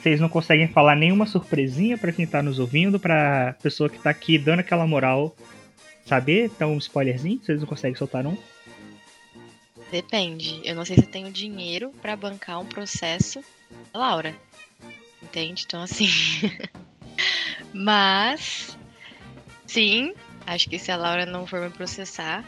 vocês 0.04 0.20
não 0.20 0.28
conseguem 0.28 0.68
falar 0.68 0.98
nenhuma 0.98 1.26
surpresinha 1.26 1.98
para 1.98 2.12
quem 2.12 2.28
tá 2.28 2.44
nos 2.44 2.60
ouvindo, 2.60 3.00
pra 3.00 3.56
pessoa 3.64 3.90
que 3.90 3.98
tá 3.98 4.10
aqui 4.10 4.38
dando 4.38 4.60
aquela 4.60 4.86
moral 4.86 5.34
saber? 6.06 6.46
Então, 6.46 6.74
um 6.74 6.78
spoilerzinho, 6.78 7.40
vocês 7.44 7.60
não 7.60 7.68
conseguem 7.68 7.96
soltar 7.96 8.26
um? 8.26 8.38
Depende. 9.92 10.60
Eu 10.64 10.76
não 10.76 10.86
sei 10.86 10.98
se 10.98 11.04
eu 11.04 11.10
tenho 11.12 11.32
dinheiro 11.32 11.92
pra 12.02 12.16
bancar 12.16 12.60
um 12.60 12.66
processo 12.66 13.44
da 13.92 14.00
Laura. 14.00 14.36
Entende? 15.22 15.64
Então, 15.66 15.82
assim. 15.82 16.08
Mas, 17.74 18.78
sim, 19.66 20.14
acho 20.46 20.70
que 20.70 20.80
se 20.80 20.92
a 20.92 20.98
Laura 20.98 21.26
não 21.26 21.46
for 21.46 21.62
me 21.62 21.70
processar, 21.70 22.44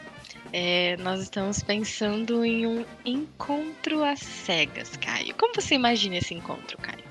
é, 0.52 0.96
nós 0.98 1.22
estamos 1.22 1.62
pensando 1.62 2.46
em 2.46 2.66
um 2.66 2.86
encontro 3.04 4.04
às 4.04 4.20
cegas, 4.20 4.96
Caio. 4.98 5.36
Como 5.36 5.54
você 5.54 5.76
imagina 5.76 6.18
esse 6.18 6.34
encontro, 6.34 6.78
Caio? 6.78 7.04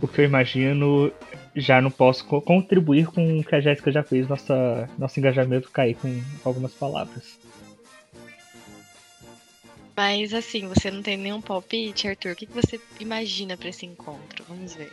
O 0.00 0.08
que 0.08 0.20
eu 0.20 0.24
imagino, 0.24 1.12
já 1.54 1.80
não 1.80 1.90
posso 1.90 2.24
co- 2.26 2.40
contribuir 2.42 3.06
com 3.06 3.38
o 3.38 3.44
que 3.44 3.54
a 3.54 3.60
Jéssica 3.60 3.92
já 3.92 4.02
fez, 4.02 4.26
nossa, 4.28 4.88
nosso 4.98 5.18
engajamento 5.20 5.70
cair 5.70 5.94
com 5.96 6.20
algumas 6.44 6.72
palavras. 6.72 7.38
Mas 9.96 10.34
assim, 10.34 10.66
você 10.66 10.90
não 10.90 11.02
tem 11.02 11.16
nenhum 11.16 11.40
palpite, 11.40 12.08
Arthur? 12.08 12.32
O 12.32 12.36
que 12.36 12.46
que 12.46 12.54
você 12.54 12.80
imagina 12.98 13.56
pra 13.56 13.68
esse 13.68 13.86
encontro? 13.86 14.44
Vamos 14.48 14.74
ver. 14.74 14.90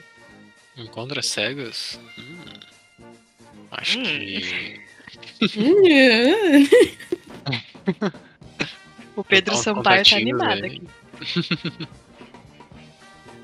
Encontra 0.78 1.22
cegas? 1.24 2.00
Hum. 2.18 2.38
Acho 3.72 4.00
Hum. 4.00 4.04
que. 4.04 4.82
O 9.16 9.24
Pedro 9.26 9.56
Sampaio 9.58 10.06
tá 10.06 10.16
animado 10.16 10.64
aqui. 10.64 10.82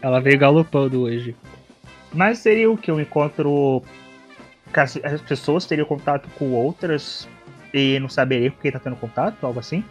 Ela 0.02 0.22
veio 0.22 0.40
galopando 0.40 1.02
hoje. 1.02 1.36
Mas 2.18 2.40
seria 2.40 2.70
o 2.70 2.76
que? 2.76 2.92
Um 2.92 3.00
encontro. 3.00 3.84
que 4.74 4.80
As 4.80 4.98
as 4.98 5.22
pessoas 5.22 5.66
teriam 5.66 5.86
contato 5.86 6.28
com 6.32 6.52
outras 6.54 7.30
e 7.72 8.00
não 8.00 8.10
saberiam 8.10 8.52
com 8.52 8.60
quem 8.60 8.72
tá 8.72 8.80
tendo 8.80 8.96
contato? 8.96 9.46
Algo 9.46 9.60
assim? 9.60 9.86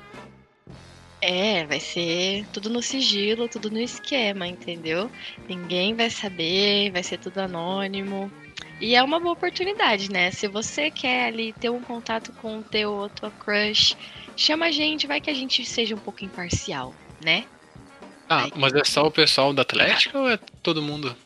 É, 1.23 1.65
vai 1.67 1.79
ser 1.79 2.45
tudo 2.53 2.69
no 2.69 2.83
sigilo, 2.83 3.49
tudo 3.49 3.71
no 3.71 3.79
esquema, 3.79 4.47
entendeu? 4.47 5.09
Ninguém 5.49 5.95
vai 5.95 6.11
saber, 6.11 6.91
vai 6.91 7.03
ser 7.05 7.19
tudo 7.19 7.39
anônimo. 7.39 8.31
E 8.81 8.97
é 8.97 9.03
uma 9.05 9.21
boa 9.21 9.33
oportunidade, 9.33 10.11
né? 10.11 10.33
Se 10.33 10.49
você 10.49 10.91
quer 10.91 11.29
ali 11.29 11.53
ter 11.53 11.71
um 11.71 11.81
contato 11.81 12.33
com 12.33 12.59
o 12.59 12.63
teu 12.63 12.93
ou 12.93 13.09
tua 13.09 13.31
crush, 13.31 13.97
chama 14.37 14.67
a 14.67 14.71
gente, 14.73 15.07
vai 15.07 15.21
que 15.21 15.31
a 15.31 15.35
gente 15.35 15.65
seja 15.65 15.95
um 15.95 15.99
pouco 15.99 16.25
imparcial, 16.25 16.93
né? 17.25 17.45
Ah, 18.29 18.49
mas 18.57 18.75
é 18.75 18.85
só 18.85 19.07
o 19.07 19.11
pessoal 19.13 19.53
da 19.53 19.63
Atlética 19.63 20.19
ou 20.19 20.29
é 20.29 20.37
todo 20.61 20.83
mundo? 20.83 21.17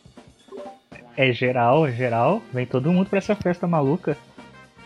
É 1.17 1.33
geral, 1.33 1.87
é 1.87 1.93
geral. 1.93 2.43
Vem 2.53 2.67
todo 2.67 2.93
mundo 2.93 3.09
pra 3.09 3.19
essa 3.19 3.35
festa 3.37 3.67
maluca. 3.67 4.17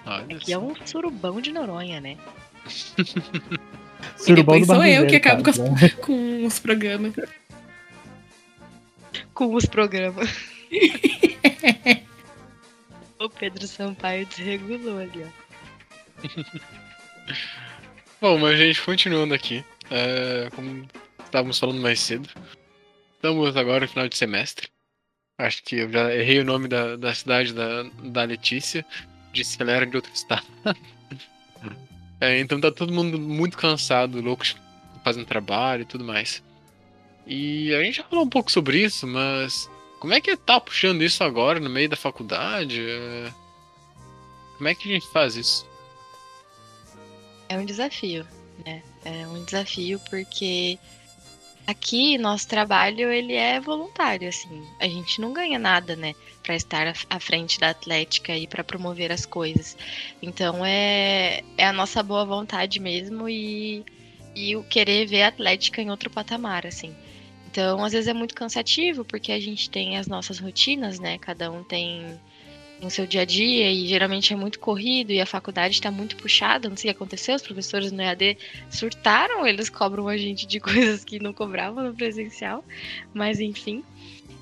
Olha 0.07 0.37
Aqui 0.37 0.53
é 0.53 0.59
um 0.59 0.75
surubão 0.85 1.41
de 1.41 1.53
Noronha, 1.53 2.01
né? 2.01 2.17
Surubão 4.17 4.55
depois 4.59 4.67
do 4.67 4.75
sou 4.75 4.85
eu 4.85 5.07
que 5.07 5.17
acabo 5.17 5.43
cara. 5.43 5.57
com 5.57 5.75
as- 5.75 5.93
com 6.01 6.45
os 6.47 6.59
programas. 6.59 7.15
Com 9.33 9.55
os 9.55 9.65
programas. 9.67 10.29
o 13.19 13.29
Pedro 13.31 13.67
Sampaio 13.67 14.27
desregulou 14.27 14.99
ali, 14.99 15.25
ó. 15.25 15.29
Bom, 18.21 18.39
mas 18.39 18.59
gente, 18.59 18.81
continuando 18.83 19.35
aqui. 19.35 19.65
é, 19.91 20.49
como 20.55 20.87
estávamos 21.25 21.59
falando 21.59 21.81
mais 21.81 22.01
cedo. 22.01 22.29
Estamos 23.17 23.57
agora 23.57 23.81
no 23.81 23.89
final 23.89 24.09
de 24.09 24.17
semestre. 24.17 24.69
Acho 25.39 25.63
que 25.63 25.77
eu 25.77 25.91
já 25.91 26.15
errei 26.15 26.41
o 26.41 26.45
nome 26.45 26.69
da, 26.69 26.97
da 26.97 27.15
cidade 27.15 27.53
da, 27.53 27.83
da 28.05 28.23
Letícia. 28.25 28.85
Disse 29.33 29.57
que 29.57 29.63
ela 29.63 29.73
era 29.73 29.87
de 29.87 29.97
outro 29.97 30.13
estado. 30.13 30.47
É, 32.21 32.39
então 32.39 32.59
tá 32.59 32.71
todo 32.71 32.93
mundo 32.93 33.19
muito 33.19 33.59
cansado, 33.59 34.21
louco, 34.21 34.45
fazendo 35.05 35.27
trabalho 35.27 35.83
e 35.83 35.85
tudo 35.85 36.05
mais. 36.05 36.43
E 37.27 37.75
a 37.75 37.83
gente 37.83 37.97
já 37.97 38.05
falou 38.05 38.25
um 38.25 38.29
pouco 38.29 38.51
sobre 38.51 38.83
isso, 38.83 39.07
mas 39.07 39.69
como 40.01 40.15
é 40.15 40.21
que 40.21 40.35
tá 40.37 40.59
puxando 40.61 41.03
isso 41.03 41.23
agora 41.23 41.61
no 41.61 41.69
meio 41.69 41.89
da 41.89 41.97
faculdade? 41.97 42.81
É, 42.81 43.33
Como 44.57 44.69
é 44.69 44.75
que 44.75 44.89
a 44.89 44.93
gente 44.93 45.07
faz 45.09 45.37
isso? 45.37 45.67
É 47.49 47.59
um 47.59 47.67
desafio, 47.67 48.27
né? 48.65 48.83
É 49.05 49.27
um 49.27 49.45
desafio 49.45 50.01
porque 50.09 50.79
aqui 51.67 52.19
nosso 52.19 52.47
trabalho 52.49 53.11
ele 53.13 53.35
é 53.35 53.61
voluntário, 53.61 54.29
assim. 54.29 54.67
A 54.79 54.89
gente 54.89 55.21
não 55.21 55.33
ganha 55.33 55.59
nada, 55.59 55.97
né, 55.97 56.15
Pra 56.43 56.55
estar 56.55 56.95
à- 57.11 57.21
frente 57.21 57.59
da 57.59 57.71
Atlética 57.71 58.37
e 58.37 58.47
pra 58.47 58.63
promover 58.65 59.11
as 59.13 59.25
coisas. 59.27 59.77
Então 60.23 60.65
é 60.65 61.43
é 61.57 61.67
a 61.67 61.73
nossa 61.73 62.03
boa 62.03 62.25
vontade 62.27 62.79
mesmo 62.81 63.29
e 63.29 63.85
e 64.37 64.57
o 64.57 64.65
querer 64.65 65.07
ver 65.07 65.23
a 65.23 65.29
Atlética 65.29 65.81
em 65.81 65.91
outro 65.91 66.11
patamar, 66.11 66.67
assim. 66.67 66.97
Então, 67.47 67.85
às 67.85 67.93
vezes 67.93 68.09
é 68.09 68.15
muito 68.15 68.35
cansativo 68.35 69.05
porque 69.05 69.33
a 69.33 69.41
gente 69.41 69.71
tem 69.71 69.97
as 69.97 70.07
nossas 70.09 70.39
rotinas, 70.41 70.99
né? 70.99 71.19
Cada 71.19 71.51
um 71.53 71.63
tem 71.65 72.21
no 72.81 72.91
seu 72.91 73.07
dia 73.07 73.23
a 73.23 73.25
dia 73.25 73.71
e 73.71 73.87
geralmente 73.87 74.33
é 74.33 74.37
muito 74.37 74.59
corrido 74.59 75.13
e 75.13 75.21
a 75.21 75.27
faculdade 75.27 75.75
está 75.75 75.91
muito 75.91 76.17
puxada. 76.17 76.69
Não 76.69 76.77
sei 76.77 76.91
o 76.91 76.95
que 76.95 76.97
aconteceu, 76.97 77.35
os 77.35 77.43
professores 77.43 77.93
no 77.93 78.03
EAD 78.03 78.37
surtaram, 78.71 79.47
eles 79.47 79.71
cobram 79.71 80.09
a 80.09 80.17
gente 80.17 80.47
de 80.47 80.59
coisas 80.61 81.05
que 81.05 81.19
não 81.19 81.33
cobravam 81.33 81.85
no 81.85 81.95
presencial, 81.95 82.65
mas 83.13 83.41
enfim. 83.41 83.83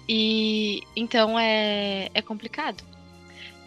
E 0.08 0.82
então 0.96 1.38
é, 1.38 2.10
é 2.12 2.22
complicado. 2.22 2.82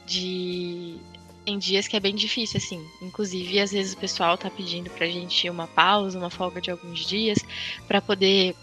De 0.05 0.99
em 1.45 1.57
dias 1.59 1.87
que 1.87 1.95
é 1.95 1.99
bem 1.99 2.15
difícil, 2.15 2.57
assim. 2.57 2.83
Inclusive, 3.01 3.59
às 3.59 3.71
vezes 3.71 3.93
o 3.93 3.97
pessoal 3.97 4.37
tá 4.37 4.49
pedindo 4.49 4.89
pra 4.89 5.05
gente 5.05 5.49
uma 5.49 5.67
pausa, 5.67 6.17
uma 6.17 6.29
folga 6.29 6.59
de 6.59 6.71
alguns 6.71 7.05
dias, 7.05 7.39
para 7.87 8.01
poder 8.01 8.55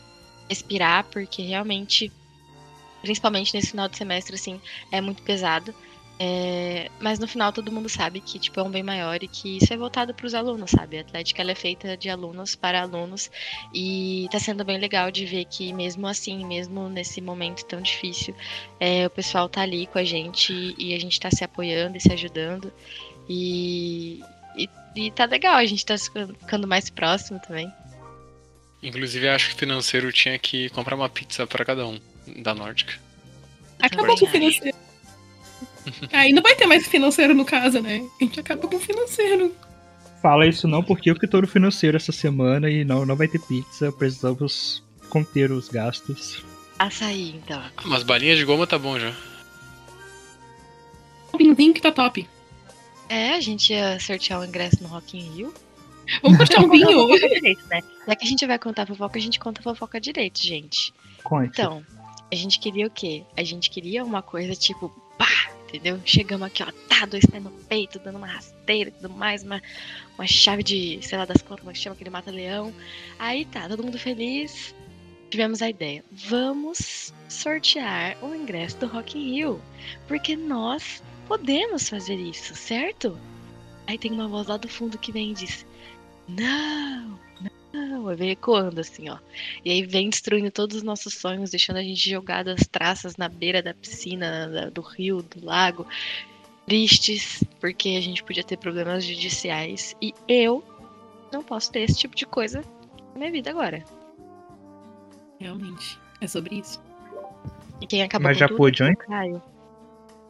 respirar, 0.49 1.05
porque 1.05 1.43
realmente, 1.43 2.11
principalmente 3.01 3.55
nesse 3.55 3.71
final 3.71 3.89
de 3.89 3.97
semestre, 3.97 4.35
assim, 4.35 4.61
é 4.91 5.01
muito 5.01 5.23
pesado. 5.23 5.73
É, 6.25 6.89
mas 7.01 7.19
no 7.19 7.27
final 7.27 7.53
todo 7.53 7.73
mundo 7.73 7.89
sabe 7.89 8.21
que 8.21 8.39
tipo 8.39 8.61
é 8.61 8.63
um 8.63 8.71
bem 8.71 8.85
maior 8.85 9.21
e 9.25 9.27
que 9.27 9.57
isso 9.57 9.75
é 9.75 9.77
voltado 9.77 10.15
para 10.15 10.25
os 10.25 10.35
alunos, 10.35 10.71
sabe? 10.71 10.97
A 10.97 11.01
Atlética 11.01 11.43
ela 11.43 11.51
é 11.51 11.55
feita 11.57 11.97
de 11.97 12.09
alunos 12.09 12.55
para 12.55 12.81
alunos 12.81 13.29
e 13.75 14.29
tá 14.31 14.39
sendo 14.39 14.65
bem 14.65 14.79
legal 14.79 15.11
de 15.11 15.27
ver 15.27 15.45
que 15.47 15.73
mesmo 15.73 16.07
assim, 16.07 16.47
mesmo 16.47 16.89
nesse 16.89 17.21
momento 17.21 17.65
tão 17.65 17.83
difícil, 17.83 18.37
é, 18.79 19.05
o 19.05 19.11
pessoal 19.11 19.49
tá 19.49 19.63
ali 19.63 19.85
com 19.89 19.99
a 19.99 20.05
gente 20.05 20.77
e 20.79 20.95
a 20.95 21.01
gente 21.01 21.19
tá 21.19 21.29
se 21.29 21.43
apoiando 21.43 21.97
e 21.97 22.01
se 22.01 22.13
ajudando 22.13 22.73
e, 23.29 24.23
e, 24.57 24.69
e 24.95 25.11
tá 25.11 25.25
legal, 25.25 25.57
a 25.57 25.67
gente 25.67 25.85
tá 25.85 25.99
ficando 25.99 26.37
ficando 26.37 26.69
mais 26.69 26.89
próximo 26.89 27.41
também. 27.41 27.69
Inclusive, 28.81 29.29
acho 29.29 29.49
que 29.49 29.55
o 29.57 29.59
financeiro 29.59 30.13
tinha 30.13 30.39
que 30.39 30.69
comprar 30.69 30.95
uma 30.95 31.09
pizza 31.09 31.49
pra 31.49 31.65
cada 31.65 31.85
um 31.85 31.99
da 32.37 32.55
Nórdica. 32.55 32.95
Acabou 33.81 34.07
com 34.07 34.13
o 34.13 34.17
Também 34.19 34.47
acho. 34.47 34.61
financeiro. 34.61 34.82
Aí 36.13 36.33
não 36.33 36.43
vai 36.43 36.55
ter 36.55 36.67
mais 36.67 36.87
financeiro 36.87 37.35
no 37.35 37.45
caso, 37.45 37.81
né? 37.81 38.05
A 38.21 38.25
gente 38.25 38.41
acaba 38.41 38.67
com 38.69 38.77
o 38.77 38.81
financeiro. 38.81 39.55
Fala 40.21 40.47
isso 40.47 40.69
não, 40.69 40.83
porque 40.83 41.11
eu 41.11 41.17
que 41.17 41.27
tô 41.27 41.41
no 41.41 41.49
financeiro 41.49 41.97
essa 41.97 42.13
semana 42.13 42.71
e 42.71 42.85
não, 42.85 43.05
não 43.05 43.17
vai 43.17 43.27
ter 43.27 43.41
pizza. 43.41 43.91
Precisamos 43.91 44.83
conter 45.09 45.51
os 45.51 45.69
gastos. 45.69 46.45
Açaí, 46.79 47.37
então. 47.37 47.61
Ah, 47.77 47.83
mas 47.85 48.03
balinhas 48.03 48.39
de 48.39 48.45
goma 48.45 48.67
tá 48.67 48.79
bom 48.79 48.99
já. 48.99 49.13
O 51.33 51.39
vinzinho 51.39 51.75
que 51.75 51.81
tá 51.81 51.91
top. 51.91 52.29
É, 53.09 53.35
a 53.35 53.41
gente 53.41 53.73
ia 53.73 53.99
sortear 53.99 54.41
o 54.41 54.45
ingresso 54.45 54.83
no 54.83 54.89
Rock 54.89 55.19
in 55.19 55.35
Rio. 55.35 55.55
Vamos 56.23 56.39
puxar 56.39 56.63
um 56.63 56.67
a 56.67 56.71
vinho. 56.71 57.19
direito, 57.19 57.67
né? 57.69 57.81
Já 58.07 58.17
que 58.17 58.25
a 58.25 58.29
gente 58.29 58.47
vai 58.47 58.59
contar 58.59 58.87
fofoca, 58.87 59.19
a 59.19 59.23
gente 59.23 59.39
conta 59.39 59.61
a 59.61 59.65
fofoca 59.65 60.01
direito, 60.01 60.41
gente. 60.43 60.93
Conte. 61.23 61.49
Então, 61.49 61.85
a 62.31 62.35
gente 62.35 62.59
queria 62.59 62.87
o 62.87 62.91
quê? 62.91 63.23
A 63.37 63.43
gente 63.43 63.71
queria 63.71 64.05
uma 64.05 64.23
coisa 64.23 64.55
tipo, 64.55 64.89
pá, 65.19 65.52
entendeu? 65.73 65.99
Chegamos 66.05 66.47
aqui, 66.47 66.63
ó, 66.63 66.71
tá, 66.89 67.07
dois 67.07 67.25
pés 67.25 67.43
no 67.43 67.51
peito, 67.51 67.99
dando 67.99 68.19
uma 68.19 68.27
rasteira 68.27 68.91
e 68.91 68.93
tudo 68.93 69.09
mais, 69.09 69.43
uma, 69.43 69.63
uma 70.19 70.27
chave 70.27 70.63
de, 70.63 70.99
sei 71.03 71.17
lá 71.17 71.25
das 71.25 71.41
contas, 71.41 71.61
como 71.61 71.71
é 71.71 71.73
que 71.73 71.81
chama, 71.81 71.95
aquele 71.95 72.11
mata-leão. 72.11 72.73
Aí 73.19 73.47
tá, 73.47 73.69
todo 73.69 73.83
mundo 73.83 73.99
feliz. 73.99 74.75
Tivemos 75.31 75.63
a 75.63 75.71
ideia, 75.71 76.05
vamos 76.11 77.15
sortear 77.27 78.23
o 78.23 78.35
ingresso 78.35 78.77
do 78.77 78.87
Rock 78.87 79.19
in 79.19 79.33
Rio, 79.33 79.63
porque 80.07 80.37
nós 80.37 81.03
podemos 81.27 81.89
fazer 81.89 82.17
isso, 82.17 82.55
certo? 82.55 83.19
Aí 83.87 83.97
tem 83.97 84.13
uma 84.13 84.29
voz 84.29 84.49
lá 84.49 84.59
do 84.59 84.69
fundo 84.69 84.99
que 84.99 85.11
vem 85.11 85.31
e 85.31 85.35
diz, 85.35 85.65
não, 86.29 87.19
não, 87.93 88.09
aí 88.09 88.17
vem 88.17 88.31
ecoando 88.31 88.81
assim, 88.81 89.09
ó. 89.09 89.19
E 89.65 89.71
aí 89.71 89.85
vem 89.85 90.09
destruindo 90.09 90.51
todos 90.51 90.79
os 90.79 90.83
nossos 90.83 91.15
sonhos, 91.15 91.51
deixando 91.51 91.77
a 91.77 91.83
gente 91.83 92.09
jogado 92.09 92.49
as 92.49 92.67
traças 92.67 93.17
na 93.17 93.29
beira 93.29 93.63
da 93.63 93.75
piscina, 93.75 94.49
da- 94.49 94.71
do 94.71 94.81
rio, 94.81 95.23
do 95.23 95.45
lago, 95.45 95.87
tristes, 96.67 97.45
porque 97.61 97.91
a 97.91 98.01
gente 98.01 98.23
podia 98.25 98.43
ter 98.43 98.57
problemas 98.57 99.05
judiciais. 99.05 99.95
E 100.01 100.15
eu 100.27 100.65
não 101.33 101.43
posso 101.43 101.71
ter 101.71 101.81
esse 101.81 101.99
tipo 101.99 102.17
de 102.17 102.25
coisa 102.27 102.63
na 103.13 103.19
minha 103.19 103.33
vida 103.33 103.51
agora. 103.51 103.85
Realmente. 105.39 105.99
É 106.21 106.27
sobre 106.27 106.57
isso. 106.57 106.81
E 107.81 107.87
quem 107.87 108.03
acabou 108.03 108.29
Mas 108.29 108.37
com 108.37 108.41
já 108.41 108.49
tudo 108.49 108.57
pôde 108.57 108.83
antes? 108.83 109.07
Caio. 109.07 109.43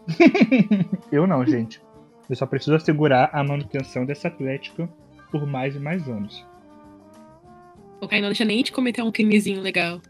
Eu 1.12 1.26
não, 1.26 1.44
gente. 1.46 1.80
Eu 2.28 2.34
só 2.34 2.46
preciso 2.46 2.74
assegurar 2.74 3.30
a 3.32 3.44
manutenção 3.44 4.06
dessa 4.06 4.28
Atlética 4.28 4.88
por 5.30 5.46
mais 5.46 5.76
e 5.76 5.78
mais 5.78 6.08
anos. 6.08 6.44
O 8.02 8.08
Caio 8.08 8.20
não 8.22 8.30
deixa 8.30 8.44
nem 8.44 8.62
de 8.64 8.72
cometer 8.72 9.00
um 9.02 9.12
crimezinho 9.12 9.60
legal. 9.60 10.02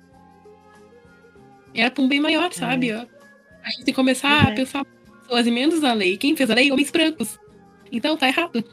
Era 1.74 1.90
pra 1.90 2.02
um 2.02 2.08
bem 2.08 2.20
maior, 2.20 2.50
sabe? 2.52 2.90
ó. 2.92 3.04
A 3.62 3.68
gente 3.70 3.84
tem 3.84 3.84
que 3.86 3.92
começar 3.92 4.48
É. 4.48 4.52
a 4.52 4.54
pensar 4.54 4.84
pessoas 5.20 5.46
emendas 5.46 5.80
da 5.80 5.92
lei. 5.92 6.16
Quem 6.16 6.34
fez 6.34 6.50
a 6.50 6.54
lei? 6.54 6.72
Homens 6.72 6.90
brancos. 6.90 7.38
Então 7.92 8.16
tá 8.16 8.28
errado. 8.28 8.64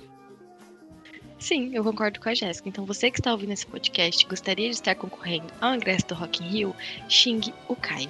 Sim, 1.38 1.72
eu 1.74 1.84
concordo 1.84 2.20
com 2.20 2.28
a 2.30 2.34
Jéssica. 2.34 2.68
Então, 2.68 2.86
você 2.86 3.10
que 3.12 3.20
está 3.20 3.32
ouvindo 3.32 3.54
esse 3.54 3.66
podcast 3.66 4.26
e 4.26 4.28
gostaria 4.28 4.68
de 4.70 4.76
estar 4.76 4.96
concorrendo 4.96 5.48
ao 5.62 5.74
ingresso 5.76 6.08
do 6.08 6.16
Rock 6.16 6.44
in 6.44 6.48
Rio, 6.50 6.76
xingue 7.08 7.54
o 7.68 7.76
Caio. 7.76 8.10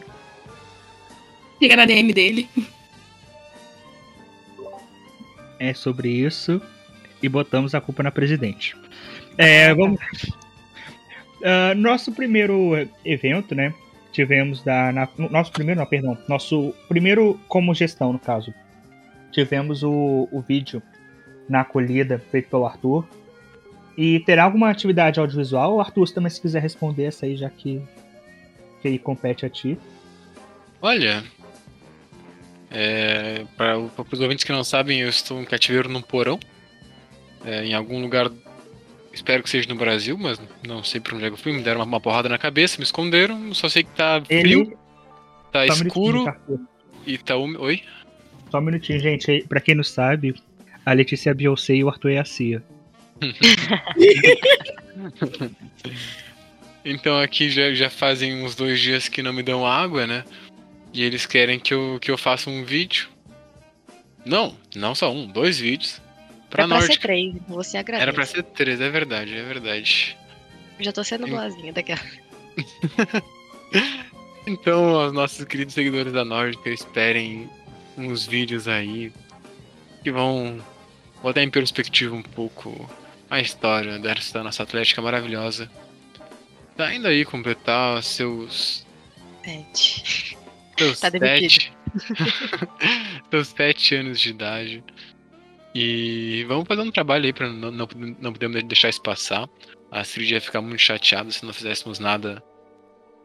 Chega 1.62 1.76
na 1.76 1.86
DM 1.86 2.12
dele. 2.14 2.48
É 5.60 5.74
sobre 5.74 6.10
isso. 6.10 6.62
E 7.22 7.28
botamos 7.30 7.76
a 7.76 7.82
culpa 7.82 8.02
na 8.02 8.12
presidente. 8.12 8.76
É, 9.38 9.74
vamos. 9.76 10.00
Ah, 11.44 11.74
nosso 11.76 12.12
primeiro 12.12 12.72
evento, 13.06 13.56
né? 13.56 13.74
Tivemos 14.12 14.64
da. 14.64 14.92
na- 14.92 15.08
nosso 15.30 15.52
primeiro, 15.52 15.80
não, 15.80 15.86
perdão. 15.88 16.18
Nosso 16.28 16.74
primeiro 16.88 17.40
como 17.48 17.74
gestão, 17.74 18.12
no 18.14 18.20
caso. 18.20 18.54
Tivemos 19.32 19.84
o, 19.84 20.28
o 20.32 20.42
vídeo 20.42 20.82
na 21.48 21.62
acolhida 21.62 22.20
feito 22.32 22.50
pelo 22.50 22.66
Arthur. 22.66 23.08
E 23.98 24.20
terá 24.22 24.44
alguma 24.46 24.70
atividade 24.70 25.20
audiovisual? 25.20 25.80
Arthur, 25.80 26.10
também 26.12 26.30
se 26.30 26.42
quiser 26.42 26.62
responder 26.62 27.04
essa 27.06 27.26
aí, 27.26 27.36
já 27.36 27.50
que, 27.50 27.82
que 28.82 28.88
aí 28.88 28.98
compete 28.98 29.46
a 29.46 29.50
ti. 29.50 29.78
Olha, 30.82 31.24
é, 32.72 33.46
para 33.58 33.78
os 33.78 34.20
ouvintes 34.20 34.44
que 34.46 34.52
não 34.52 34.64
sabem, 34.64 35.02
eu 35.02 35.10
estou 35.10 35.42
em 35.42 35.46
cativeiro 35.46 35.90
num 35.90 36.02
porão, 36.02 36.40
é, 37.44 37.66
em 37.66 37.74
algum 37.74 38.02
lugar, 38.02 38.30
espero 39.14 39.44
que 39.44 39.50
seja 39.50 39.68
no 39.70 39.76
Brasil, 39.76 40.18
mas 40.18 40.42
não 40.66 40.84
sei 40.84 41.02
pra 41.02 41.16
onde 41.16 41.26
é 41.26 41.28
que 41.28 41.34
eu 41.34 41.38
fui. 41.38 41.54
Me 41.54 41.62
deram 41.62 41.80
uma, 41.80 41.86
uma 41.86 42.02
porrada 42.02 42.30
na 42.30 42.38
cabeça, 42.38 42.78
me 42.78 42.84
esconderam. 42.84 43.54
Só 43.54 43.70
sei 43.70 43.84
que 43.84 43.92
tá 43.92 44.22
frio, 44.26 44.62
Ele. 44.62 44.78
tá 45.52 45.62
um 45.62 45.66
escuro 45.66 46.26
e 47.06 47.18
tá 47.18 47.36
úmido. 47.36 47.64
Oi? 47.64 47.82
Só 48.52 48.60
um 48.60 48.62
minutinho, 48.62 49.00
gente. 49.00 49.46
Pra 49.48 49.60
quem 49.60 49.76
não 49.76 49.84
sabe, 49.84 50.36
a 50.86 50.94
Letícia 50.94 51.30
é 51.30 51.32
a 51.32 51.36
Beyoncé 51.36 51.76
e 51.76 51.84
o 51.84 51.90
Arthur 51.90 52.12
é 52.12 52.20
a 52.20 52.26
Cia. 52.26 52.64
Então 56.84 57.20
aqui 57.20 57.50
já, 57.50 57.74
já 57.74 57.90
fazem 57.90 58.44
uns 58.44 58.56
dois 58.56 58.80
dias 58.80 59.08
que 59.08 59.22
não 59.22 59.34
me 59.34 59.44
dão 59.44 59.66
água, 59.66 60.08
né? 60.08 60.24
E 60.94 61.04
eles 61.04 61.26
querem 61.26 61.60
que 61.60 61.74
eu, 61.74 62.00
que 62.02 62.10
eu 62.10 62.18
faça 62.18 62.50
um 62.50 62.64
vídeo. 62.64 63.10
Não, 64.26 64.56
não 64.76 64.96
só 64.96 65.14
um, 65.14 65.28
dois 65.28 65.60
vídeos. 65.60 66.02
Pra 66.50 66.64
Era 66.64 66.68
pra 66.68 66.82
ser 66.82 66.98
três, 66.98 67.36
então 67.36 67.56
você 67.56 67.78
agradece. 67.78 68.04
Era 68.04 68.14
pra 68.14 68.26
ser 68.26 68.44
três, 68.44 68.82
é 68.82 68.90
verdade, 68.90 69.36
é 69.36 69.44
verdade. 69.44 70.18
Já 70.80 70.92
tô 70.92 71.04
sendo 71.04 71.28
boazinha 71.28 71.74
daquela. 71.74 72.02
Então, 74.48 75.06
os 75.06 75.14
nossos 75.14 75.46
queridos 75.46 75.76
seguidores 75.76 76.12
da 76.12 76.26
Nórdica 76.26 76.72
esperem 76.72 77.48
uns 77.96 78.26
vídeos 78.26 78.68
aí 78.68 79.14
que 80.04 80.12
vão 80.12 80.60
botar 81.22 81.44
em 81.44 81.52
perspectiva 81.52 82.16
um 82.16 82.24
pouco 82.24 82.90
a 83.30 83.40
história 83.40 84.00
dessa 84.00 84.42
nossa 84.44 84.64
Atlética 84.64 85.04
maravilhosa. 85.04 85.70
Tá 86.76 86.92
indo 86.96 87.08
aí 87.08 87.24
completar 87.26 88.02
seus, 88.02 88.88
Sete. 89.44 90.38
seus 90.78 91.00
Tá 91.00 91.12
sete, 91.12 91.72
seus 93.30 93.48
sete 93.50 93.96
anos 93.96 94.20
de 94.20 94.30
idade. 94.32 94.84
E 95.74 96.44
vamos 96.48 96.68
fazer 96.68 96.82
um 96.82 96.92
trabalho 96.92 97.26
aí 97.26 97.34
pra 97.34 97.48
não, 97.50 97.72
não, 97.72 97.88
não 98.20 98.34
podemos 98.34 98.62
deixar 98.64 98.90
isso 98.90 99.02
passar. 99.02 99.48
A 99.92 100.02
Astrid 100.02 100.34
ia 100.34 100.42
ficar 100.42 100.62
muito 100.62 100.80
chateada 100.80 101.32
se 101.32 101.46
não 101.46 101.54
fizéssemos 101.54 102.00
nada 102.00 102.44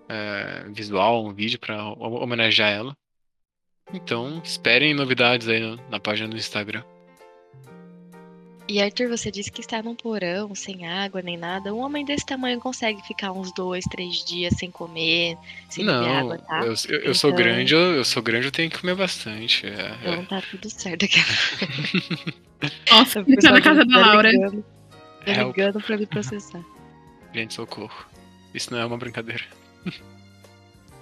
é, 0.08 0.64
visual, 0.68 1.24
um 1.24 1.32
vídeo 1.32 1.58
ho- 1.70 2.22
homenagear 2.22 2.70
ela. 2.70 2.96
Então, 3.92 4.40
esperem 4.42 4.94
novidades 4.94 5.48
aí 5.48 5.60
na, 5.60 5.76
na 5.90 6.00
página 6.00 6.28
do 6.28 6.36
Instagram. 6.36 6.82
E 8.66 8.80
Arthur, 8.80 9.08
você 9.10 9.30
disse 9.30 9.52
que 9.52 9.60
está 9.60 9.82
num 9.82 9.94
porão, 9.94 10.54
sem 10.54 10.86
água 10.86 11.20
nem 11.20 11.36
nada. 11.36 11.74
Um 11.74 11.80
homem 11.80 12.02
desse 12.02 12.24
tamanho 12.24 12.58
consegue 12.58 13.06
ficar 13.06 13.30
uns 13.30 13.52
dois, 13.52 13.84
três 13.84 14.24
dias 14.24 14.54
sem 14.56 14.70
comer, 14.70 15.36
sem 15.68 15.84
beber 15.84 15.98
não, 16.00 16.18
água, 16.18 16.38
tá? 16.38 16.60
eu, 16.64 16.74
eu, 16.88 17.00
eu 17.00 17.14
sou 17.14 17.28
Então- 17.30 17.44
grande, 17.44 17.74
eu, 17.74 17.80
eu 17.96 18.04
sou 18.04 18.22
grande, 18.22 18.46
eu 18.46 18.50
tenho 18.52 18.70
que 18.70 18.78
comer 18.80 18.94
bastante. 18.94 19.66
é, 19.66 19.70
é. 20.02 20.10
Então 20.12 20.24
tá 20.24 20.42
tudo 20.50 20.70
certo 20.70 21.04
aqui. 21.04 21.20
Nossa, 22.90 23.18
ele 23.20 23.36
tá 23.36 23.50
na 23.50 23.60
casa 23.60 23.84
da 23.84 23.98
Laura. 23.98 24.30
ligando, 24.30 24.64
tá 25.26 25.32
Help. 25.32 25.56
ligando 25.56 25.80
pra 25.82 25.98
me 25.98 26.06
processar. 26.06 26.64
Gente, 27.34 27.52
socorro. 27.52 28.06
Isso 28.54 28.72
não 28.72 28.80
é 28.80 28.86
uma 28.86 28.96
brincadeira. 28.96 29.44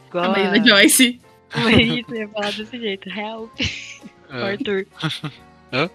Igual 0.08 0.24
A 0.24 0.26
a... 0.26 0.30
Maíra 0.30 0.66
Joyce. 0.66 1.20
Isso, 1.54 2.10
eu 2.12 2.16
ia 2.22 2.28
falar 2.28 2.50
desse 2.52 2.76
jeito. 2.76 3.08
Help, 3.08 3.52
É, 4.30 4.42
Arthur. 4.50 4.86
Hã? 5.72 5.88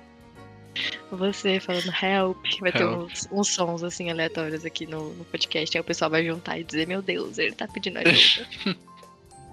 Você 1.11 1.59
falando 1.59 1.91
help, 2.03 2.37
vai 2.59 2.71
ter 2.71 2.81
Help. 2.81 3.09
uns, 3.09 3.29
uns 3.31 3.47
sons 3.47 3.83
assim 3.83 4.09
aleatórios 4.09 4.65
aqui 4.65 4.85
no, 4.85 5.13
no 5.13 5.23
podcast. 5.25 5.77
Aí 5.77 5.81
o 5.81 5.83
pessoal 5.83 6.11
vai 6.11 6.25
juntar 6.25 6.59
e 6.59 6.63
dizer: 6.63 6.85
Meu 6.85 7.01
Deus, 7.01 7.37
ele 7.37 7.53
tá 7.53 7.67
pedindo 7.67 7.99
ajuda. 7.99 8.47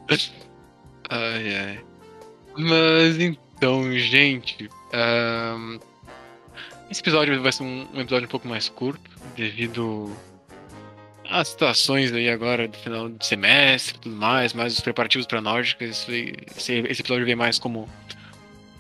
Ai, 1.11 1.55
ai. 1.55 1.85
Mas 2.57 3.21
então, 3.21 3.93
gente. 3.93 4.71
ahn, 4.93 5.79
esse 6.91 7.01
episódio 7.01 7.41
vai 7.43 7.53
ser 7.53 7.63
um, 7.63 7.87
um 7.93 8.01
episódio 8.01 8.27
um 8.27 8.31
pouco 8.31 8.49
mais 8.49 8.69
curto, 8.69 9.11
devido 9.37 10.15
às 11.29 11.49
situações 11.49 12.13
aí 12.13 12.29
agora 12.29 12.69
do 12.69 12.77
final 12.77 13.09
de 13.09 13.27
semestre 13.27 13.97
e 13.97 14.01
tudo 14.01 14.17
mais, 14.17 14.53
mais 14.53 14.75
os 14.75 14.81
preparativos 14.81 15.27
para 15.27 15.41
Nórdica. 15.41 15.85
Esse, 15.85 16.35
esse 16.57 17.03
episódio 17.03 17.27
vem 17.27 17.37
mais 17.37 17.59
como 17.59 17.89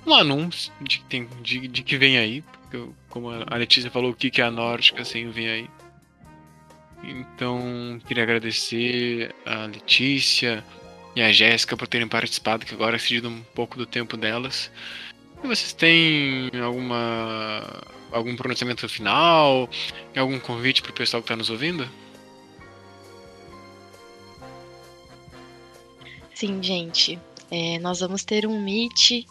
um 0.06 0.14
anúncio 0.14 0.72
de 0.80 0.98
que, 0.98 1.04
tem, 1.04 1.28
de, 1.42 1.68
de 1.68 1.82
que 1.82 1.96
vem 1.96 2.18
aí. 2.18 2.44
Como 3.08 3.30
a 3.30 3.56
Letícia 3.56 3.90
falou, 3.90 4.10
o 4.10 4.14
que, 4.14 4.40
é 4.40 4.44
a 4.44 4.50
Nórdica, 4.50 5.02
assim, 5.02 5.30
vem 5.30 5.48
aí. 5.48 5.70
Então, 7.02 8.00
queria 8.06 8.22
agradecer 8.22 9.34
a 9.44 9.66
Letícia, 9.66 10.64
e 11.16 11.22
a 11.22 11.32
Jéssica 11.32 11.76
por 11.76 11.87
terem 11.87 12.08
participado, 12.08 12.66
que 12.66 12.74
agora 12.74 12.98
cedido 12.98 13.28
um 13.28 13.42
pouco 13.54 13.78
do 13.78 13.87
tempo 13.87 14.16
delas. 14.16 14.70
E 15.42 15.46
vocês 15.46 15.72
têm 15.72 16.50
alguma 16.60 17.62
algum 18.10 18.34
pronunciamento 18.37 18.88
final? 18.88 19.68
Algum 20.16 20.38
convite 20.40 20.82
pro 20.82 20.92
pessoal 20.92 21.22
que 21.22 21.28
tá 21.28 21.37
nos 21.37 21.50
ouvindo? 21.50 21.88
Sim, 26.34 26.62
gente. 26.62 27.18
é, 27.50 27.78
nós 27.78 28.00
vamos 28.00 28.24
ter 28.24 28.46
um 28.46 28.60
meet. 28.60 29.26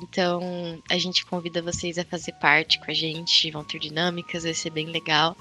Então, 0.00 0.82
a 0.90 0.98
gente 0.98 1.24
convida 1.24 1.62
vocês 1.62 1.98
a 1.98 2.04
fazer 2.04 2.32
parte 2.32 2.78
com 2.78 2.90
a 2.90 2.94
gente. 2.94 3.50
Vão 3.50 3.64
ter 3.64 3.78
dinâmicas, 3.78 4.44
vai 4.44 4.52
ser 4.52 4.70
bem 4.70 4.86
legal. 4.86 5.36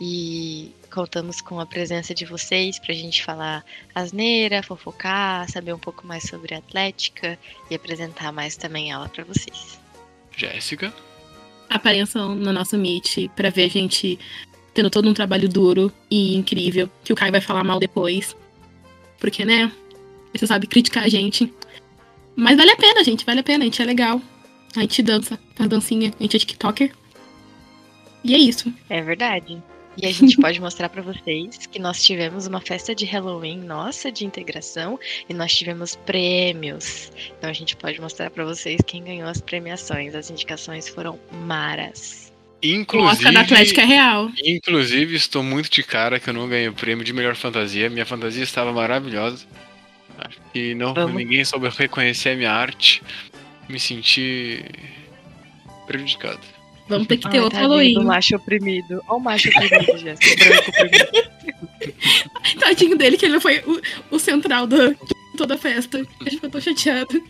E 0.00 0.72
contamos 0.92 1.40
com 1.40 1.58
a 1.60 1.66
presença 1.66 2.14
de 2.14 2.24
vocês 2.24 2.78
pra 2.78 2.94
gente 2.94 3.24
falar 3.24 3.64
asneira, 3.94 4.62
fofocar, 4.62 5.48
saber 5.50 5.72
um 5.72 5.78
pouco 5.78 6.06
mais 6.06 6.24
sobre 6.24 6.54
a 6.54 6.58
Atlética 6.58 7.38
e 7.70 7.74
apresentar 7.74 8.32
mais 8.32 8.56
também 8.56 8.92
ela 8.92 9.08
pra 9.08 9.24
vocês. 9.24 9.78
Jéssica? 10.36 10.92
Apareçam 11.70 12.34
no 12.34 12.52
nosso 12.52 12.76
Meet 12.76 13.28
pra 13.34 13.50
ver 13.50 13.64
a 13.64 13.68
gente 13.68 14.18
tendo 14.74 14.90
todo 14.90 15.08
um 15.08 15.14
trabalho 15.14 15.48
duro 15.48 15.92
e 16.10 16.34
incrível, 16.34 16.90
que 17.04 17.12
o 17.12 17.16
Caio 17.16 17.32
vai 17.32 17.40
falar 17.40 17.62
mal 17.62 17.78
depois. 17.78 18.36
Porque, 19.18 19.44
né? 19.44 19.72
Você 20.34 20.46
sabe 20.46 20.66
criticar 20.66 21.04
a 21.04 21.08
gente. 21.08 21.52
Mas 22.36 22.56
vale 22.56 22.70
a 22.70 22.76
pena, 22.76 23.04
gente. 23.04 23.24
Vale 23.24 23.40
a 23.40 23.44
pena. 23.44 23.64
A 23.64 23.66
gente 23.66 23.80
é 23.80 23.84
legal. 23.84 24.20
A 24.76 24.80
gente 24.80 25.02
dança, 25.02 25.38
faz 25.54 25.68
dancinha. 25.68 26.12
A 26.18 26.22
gente 26.22 26.36
é 26.36 26.38
TikToker. 26.38 26.92
E 28.24 28.34
é 28.34 28.38
isso. 28.38 28.72
É 28.88 29.00
verdade. 29.00 29.62
E 29.96 30.06
a 30.06 30.12
gente 30.12 30.36
pode 30.40 30.60
mostrar 30.60 30.88
pra 30.88 31.02
vocês 31.02 31.66
que 31.66 31.78
nós 31.78 32.02
tivemos 32.02 32.46
uma 32.46 32.60
festa 32.60 32.94
de 32.94 33.04
Halloween 33.04 33.58
nossa 33.60 34.10
de 34.10 34.24
integração 34.24 34.98
e 35.28 35.34
nós 35.34 35.54
tivemos 35.54 35.94
prêmios. 35.94 37.12
Então 37.38 37.50
a 37.50 37.52
gente 37.52 37.76
pode 37.76 38.00
mostrar 38.00 38.30
pra 38.30 38.44
vocês 38.44 38.80
quem 38.86 39.04
ganhou 39.04 39.28
as 39.28 39.40
premiações. 39.40 40.14
As 40.14 40.30
indicações 40.30 40.88
foram 40.88 41.18
maras. 41.30 42.32
O 42.94 42.96
Oscar 43.02 43.30
da 43.30 43.40
Atlética 43.40 43.82
é 43.82 43.84
real. 43.84 44.30
inclusive, 44.42 45.14
estou 45.14 45.42
muito 45.42 45.70
de 45.70 45.82
cara 45.82 46.18
que 46.18 46.30
eu 46.30 46.34
não 46.34 46.48
ganhei 46.48 46.66
o 46.66 46.72
prêmio 46.72 47.04
de 47.04 47.12
melhor 47.12 47.36
fantasia. 47.36 47.90
Minha 47.90 48.06
fantasia 48.06 48.42
estava 48.42 48.72
maravilhosa. 48.72 49.46
Que 50.54 50.72
não 50.72 50.94
Vamos. 50.94 51.16
ninguém 51.16 51.44
soube 51.44 51.68
reconhecer 51.68 52.30
a 52.30 52.36
minha 52.36 52.52
arte. 52.52 53.02
Me 53.68 53.80
senti 53.80 54.64
prejudicado. 55.84 56.38
Vamos 56.88 57.08
ter 57.08 57.16
que 57.16 57.28
ter 57.28 57.38
Ai, 57.38 57.42
outro 57.42 57.58
tadinho 57.58 57.70
Halloween. 57.70 57.94
do 57.94 58.04
macho 58.04 58.36
oprimido. 58.36 59.02
Olha 59.08 59.16
o 59.16 59.20
macho 59.20 59.48
oprimido, 59.48 59.98
Jéssica. 59.98 60.44
Branco 60.44 60.70
oprimido. 60.70 61.34
Tadinho 62.60 62.96
dele, 62.96 63.16
que 63.16 63.26
ele 63.26 63.40
foi 63.40 63.58
o, 63.66 64.14
o 64.14 64.18
central 64.20 64.66
da, 64.68 64.90
de 64.90 64.96
toda 65.36 65.54
a 65.54 65.58
festa. 65.58 66.06
Acho 66.24 66.38
que 66.38 66.46
eu 66.46 66.50
tô 66.50 66.60
chateado. 66.60 67.20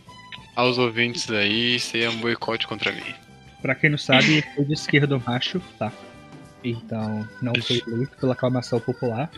Aos 0.55 0.77
ouvintes 0.77 1.31
aí, 1.31 1.77
isso 1.77 1.97
aí 1.97 2.03
é 2.03 2.11
um 2.11 2.17
boicote 2.17 2.67
contra 2.67 2.93
mim. 2.93 3.15
Pra 3.63 3.75
quem 3.75 3.89
não 3.89 3.99
sabe, 3.99 4.45
foi 4.55 4.65
de 4.67 4.75
esquerdo 4.75 5.23
macho, 5.27 5.63
tá? 5.79 5.91
Então, 6.63 7.27
não 7.41 7.55
foi 7.63 7.83
eleito 7.87 8.17
pela 8.19 8.35
aclamação 8.35 8.79
popular. 8.81 9.31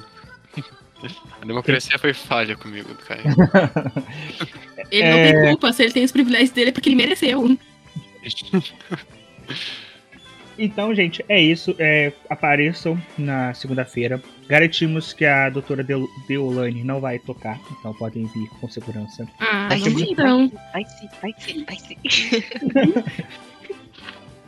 A 1.41 1.45
democracia 1.45 1.99
foi 1.99 2.13
falha 2.15 2.57
comigo, 2.57 2.95
Caio. 3.07 3.23
Ele 4.91 5.09
não 5.11 5.19
É. 5.19 5.33
tem 5.33 5.51
culpa, 5.51 5.73
se 5.73 5.83
ele 5.83 5.93
tem 5.93 6.05
os 6.05 6.13
privilégios 6.13 6.51
dele 6.51 6.71
é 6.71 6.73
porque 6.73 6.89
ele 6.89 6.97
mereceu. 6.97 7.59
Então, 10.59 10.95
gente, 10.95 11.23
é 11.29 11.39
isso. 11.39 11.75
É, 11.79 12.13
apareçam 12.31 12.99
na 13.19 13.53
segunda-feira. 13.53 14.23
Garantimos 14.49 15.13
que 15.13 15.27
a 15.27 15.51
doutora 15.51 15.85
Deolane 16.27 16.83
não 16.83 16.99
vai 16.99 17.19
tocar, 17.19 17.61
então 17.79 17.93
podem 17.93 18.25
vir 18.27 18.49
com 18.59 18.67
segurança. 18.67 19.29
Ah, 19.39 19.67
Vai 19.69 19.79
não 19.81 19.85
sim, 19.85 19.95
vi 19.95 20.15
não. 20.17 20.51
Vai 20.73 20.85
sim, 20.87 21.09
vai 21.21 21.35
sim, 21.39 21.65
vai 21.67 21.77
sim. 21.77 21.97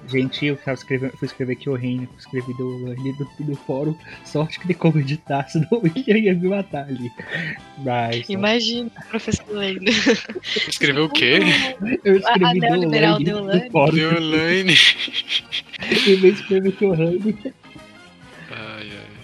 Gente, 0.08 0.46
eu 0.46 0.56
tava 0.56 0.72
escrevendo, 0.72 1.16
fui 1.18 1.26
escrever 1.26 1.52
aqui 1.52 1.68
o 1.68 1.74
reino, 1.74 2.08
escrevi 2.18 2.54
Deolane 2.54 3.12
do, 3.12 3.28
do 3.40 3.56
fórum. 3.56 3.94
Sorte 4.24 4.58
que 4.58 4.66
tem 4.66 4.76
como 4.76 4.98
editar, 4.98 5.46
senão 5.48 5.68
eu 5.72 6.16
ia 6.16 6.34
me 6.34 6.48
matar 6.48 6.86
ali. 6.86 7.10
Mas. 7.78 8.28
Imagina, 8.28 8.90
professor 9.10 9.44
lendo. 9.50 9.84
Escreveu 10.68 11.04
o 11.04 11.10
quê? 11.10 11.40
Eu 12.04 12.16
escrevi 12.16 12.44
a 12.44 12.54
neoliberal 12.54 13.18
Deolane 13.18 13.24
Deolane. 13.24 13.64
do 13.66 13.70
fórum. 13.70 13.94
Deolane. 13.96 14.74
Em 16.06 16.16
vez 16.16 16.34
de 16.36 16.40
escrever 16.40 16.72
Deolane. 16.72 17.36
Ai, 18.50 18.88
ai. 18.90 19.18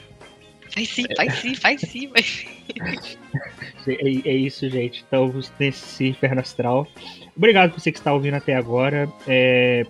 Vai 0.74 0.84
sim, 0.84 1.04
vai 1.16 1.30
sim, 1.30 1.54
vai 1.54 1.78
sim, 1.78 2.08
vai 2.08 2.22
sim. 2.22 2.46
É, 3.86 4.28
é 4.30 4.34
isso, 4.34 4.68
gente. 4.70 5.02
Estamos 5.02 5.52
nesse 5.58 6.06
inferno 6.08 6.40
astral. 6.40 6.88
Obrigado 7.36 7.72
por 7.72 7.80
você 7.80 7.92
que 7.92 7.98
está 7.98 8.12
ouvindo 8.12 8.34
até 8.34 8.54
agora. 8.54 9.08
É, 9.26 9.84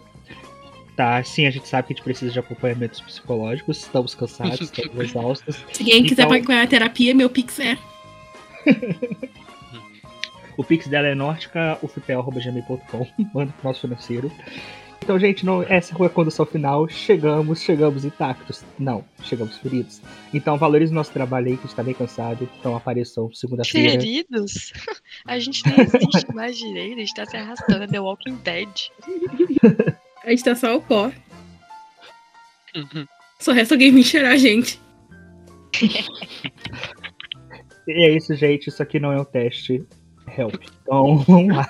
Tá, 0.97 1.23
sim, 1.25 1.45
a 1.47 1.51
gente 1.51 1.67
sabe 1.69 1.89
que 1.89 1.93
a 1.93 1.97
gente 1.97 2.05
precisa 2.05 2.33
de 2.33 2.39
acompanhamentos 2.39 3.01
psicológicos. 3.01 3.79
Estamos 3.83 4.15
cansados, 4.15 4.61
estamos 4.71 4.97
exaustos. 5.11 5.57
Se 5.73 5.83
quem 5.85 6.05
quiser 6.05 6.23
Então- 6.25 6.37
acompanhar 6.37 6.63
a 6.63 6.67
terapia, 6.69 7.15
meu 7.15 7.29
pix 7.29 7.59
é. 7.61 7.77
O 10.57 10.63
pix 10.63 10.87
dela 10.87 11.09
é 11.09 11.17
nortica.ufpel.gmail.com. 11.17 13.07
Manda 13.35 13.53
pro 13.61 13.69
nosso 13.69 13.81
financeiro. 13.81 14.31
Então, 15.03 15.19
gente, 15.19 15.45
não, 15.45 15.65
essa 15.65 15.93
foi 15.97 16.07
a 16.07 16.11
condução 16.11 16.47
final. 16.47 16.89
Chegamos, 16.89 17.61
chegamos 17.61 18.05
intactos. 18.05 18.65
Não, 18.79 19.05
chegamos 19.25 19.59
feridos. 19.59 20.01
Então, 20.33 20.57
valorize 20.57 20.93
o 20.93 20.95
nosso 20.95 21.11
trabalho 21.11 21.49
aí, 21.49 21.57
que 21.57 21.65
a 21.65 21.67
gente 21.67 21.75
tá 21.75 21.83
bem 21.83 21.93
cansado. 21.93 22.49
Então, 22.61 22.77
apareçam 22.77 23.31
segunda-feira. 23.35 24.01
Feridos? 24.01 24.73
A 25.27 25.39
gente 25.41 25.63
nem 25.69 25.81
existe 25.81 26.33
mais 26.33 26.57
direito, 26.57 26.95
a 26.95 27.01
gente 27.01 27.15
tá 27.15 27.27
se 27.27 27.37
arrastando, 27.37 27.83
é 27.83 27.87
The 27.89 27.99
Walking 28.01 28.37
Dead. 28.37 28.69
A 30.25 30.31
gente 30.31 30.45
tá 30.45 30.55
só 30.55 30.77
o 30.77 30.83
pó. 30.83 31.13
Só 33.39 33.53
resta 33.53 33.75
alguém 33.75 33.93
me 33.93 34.03
cheirar 34.03 34.33
a 34.33 34.37
gente. 34.37 34.81
E 37.87 38.05
é 38.05 38.17
isso, 38.17 38.35
gente. 38.35 38.69
Isso 38.69 38.83
aqui 38.83 38.99
não 38.99 39.13
é 39.13 39.21
um 39.21 39.25
teste. 39.25 39.85
Help. 40.37 40.55
Então, 40.83 41.19
vamos 41.29 41.55
lá. 41.55 41.69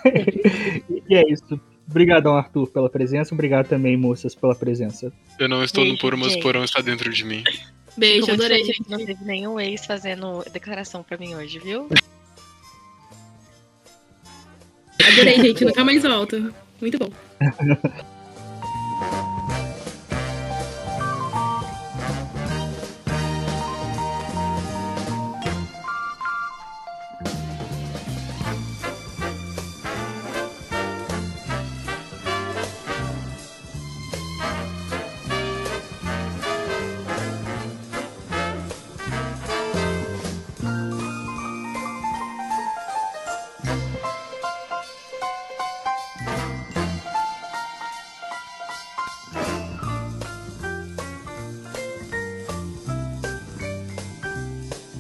E 1.09 1.15
é 1.15 1.23
isso. 1.31 1.61
Obrigadão, 1.89 2.37
Arthur, 2.37 2.69
pela 2.69 2.89
presença. 2.89 3.35
Obrigado 3.35 3.67
também, 3.67 3.97
moças, 3.97 4.35
pela 4.35 4.55
presença. 4.55 5.13
Eu 5.39 5.49
não 5.49 5.63
estou 5.63 5.85
no 5.85 5.91
Beijo, 5.91 6.01
porão, 6.01 6.19
mas 6.19 6.35
o 6.35 6.41
porão 6.41 6.65
está 6.65 6.81
dentro 6.81 7.11
de 7.13 7.25
mim. 7.25 7.43
Beijo, 7.97 8.31
adorei, 8.31 8.65
gente. 8.65 8.89
Não 8.89 8.99
teve 8.99 9.25
nenhum 9.25 9.61
ex 9.61 9.85
fazendo 9.85 10.45
declaração 10.53 11.03
pra 11.03 11.19
mim 11.19 11.35
hoje, 11.35 11.59
viu? 11.59 11.89
Adorei, 15.03 15.41
gente. 15.43 15.65
Nunca 15.65 15.85
mais 15.85 16.03
volta. 16.03 16.55
Muito 16.81 16.99
bom. 16.99 17.11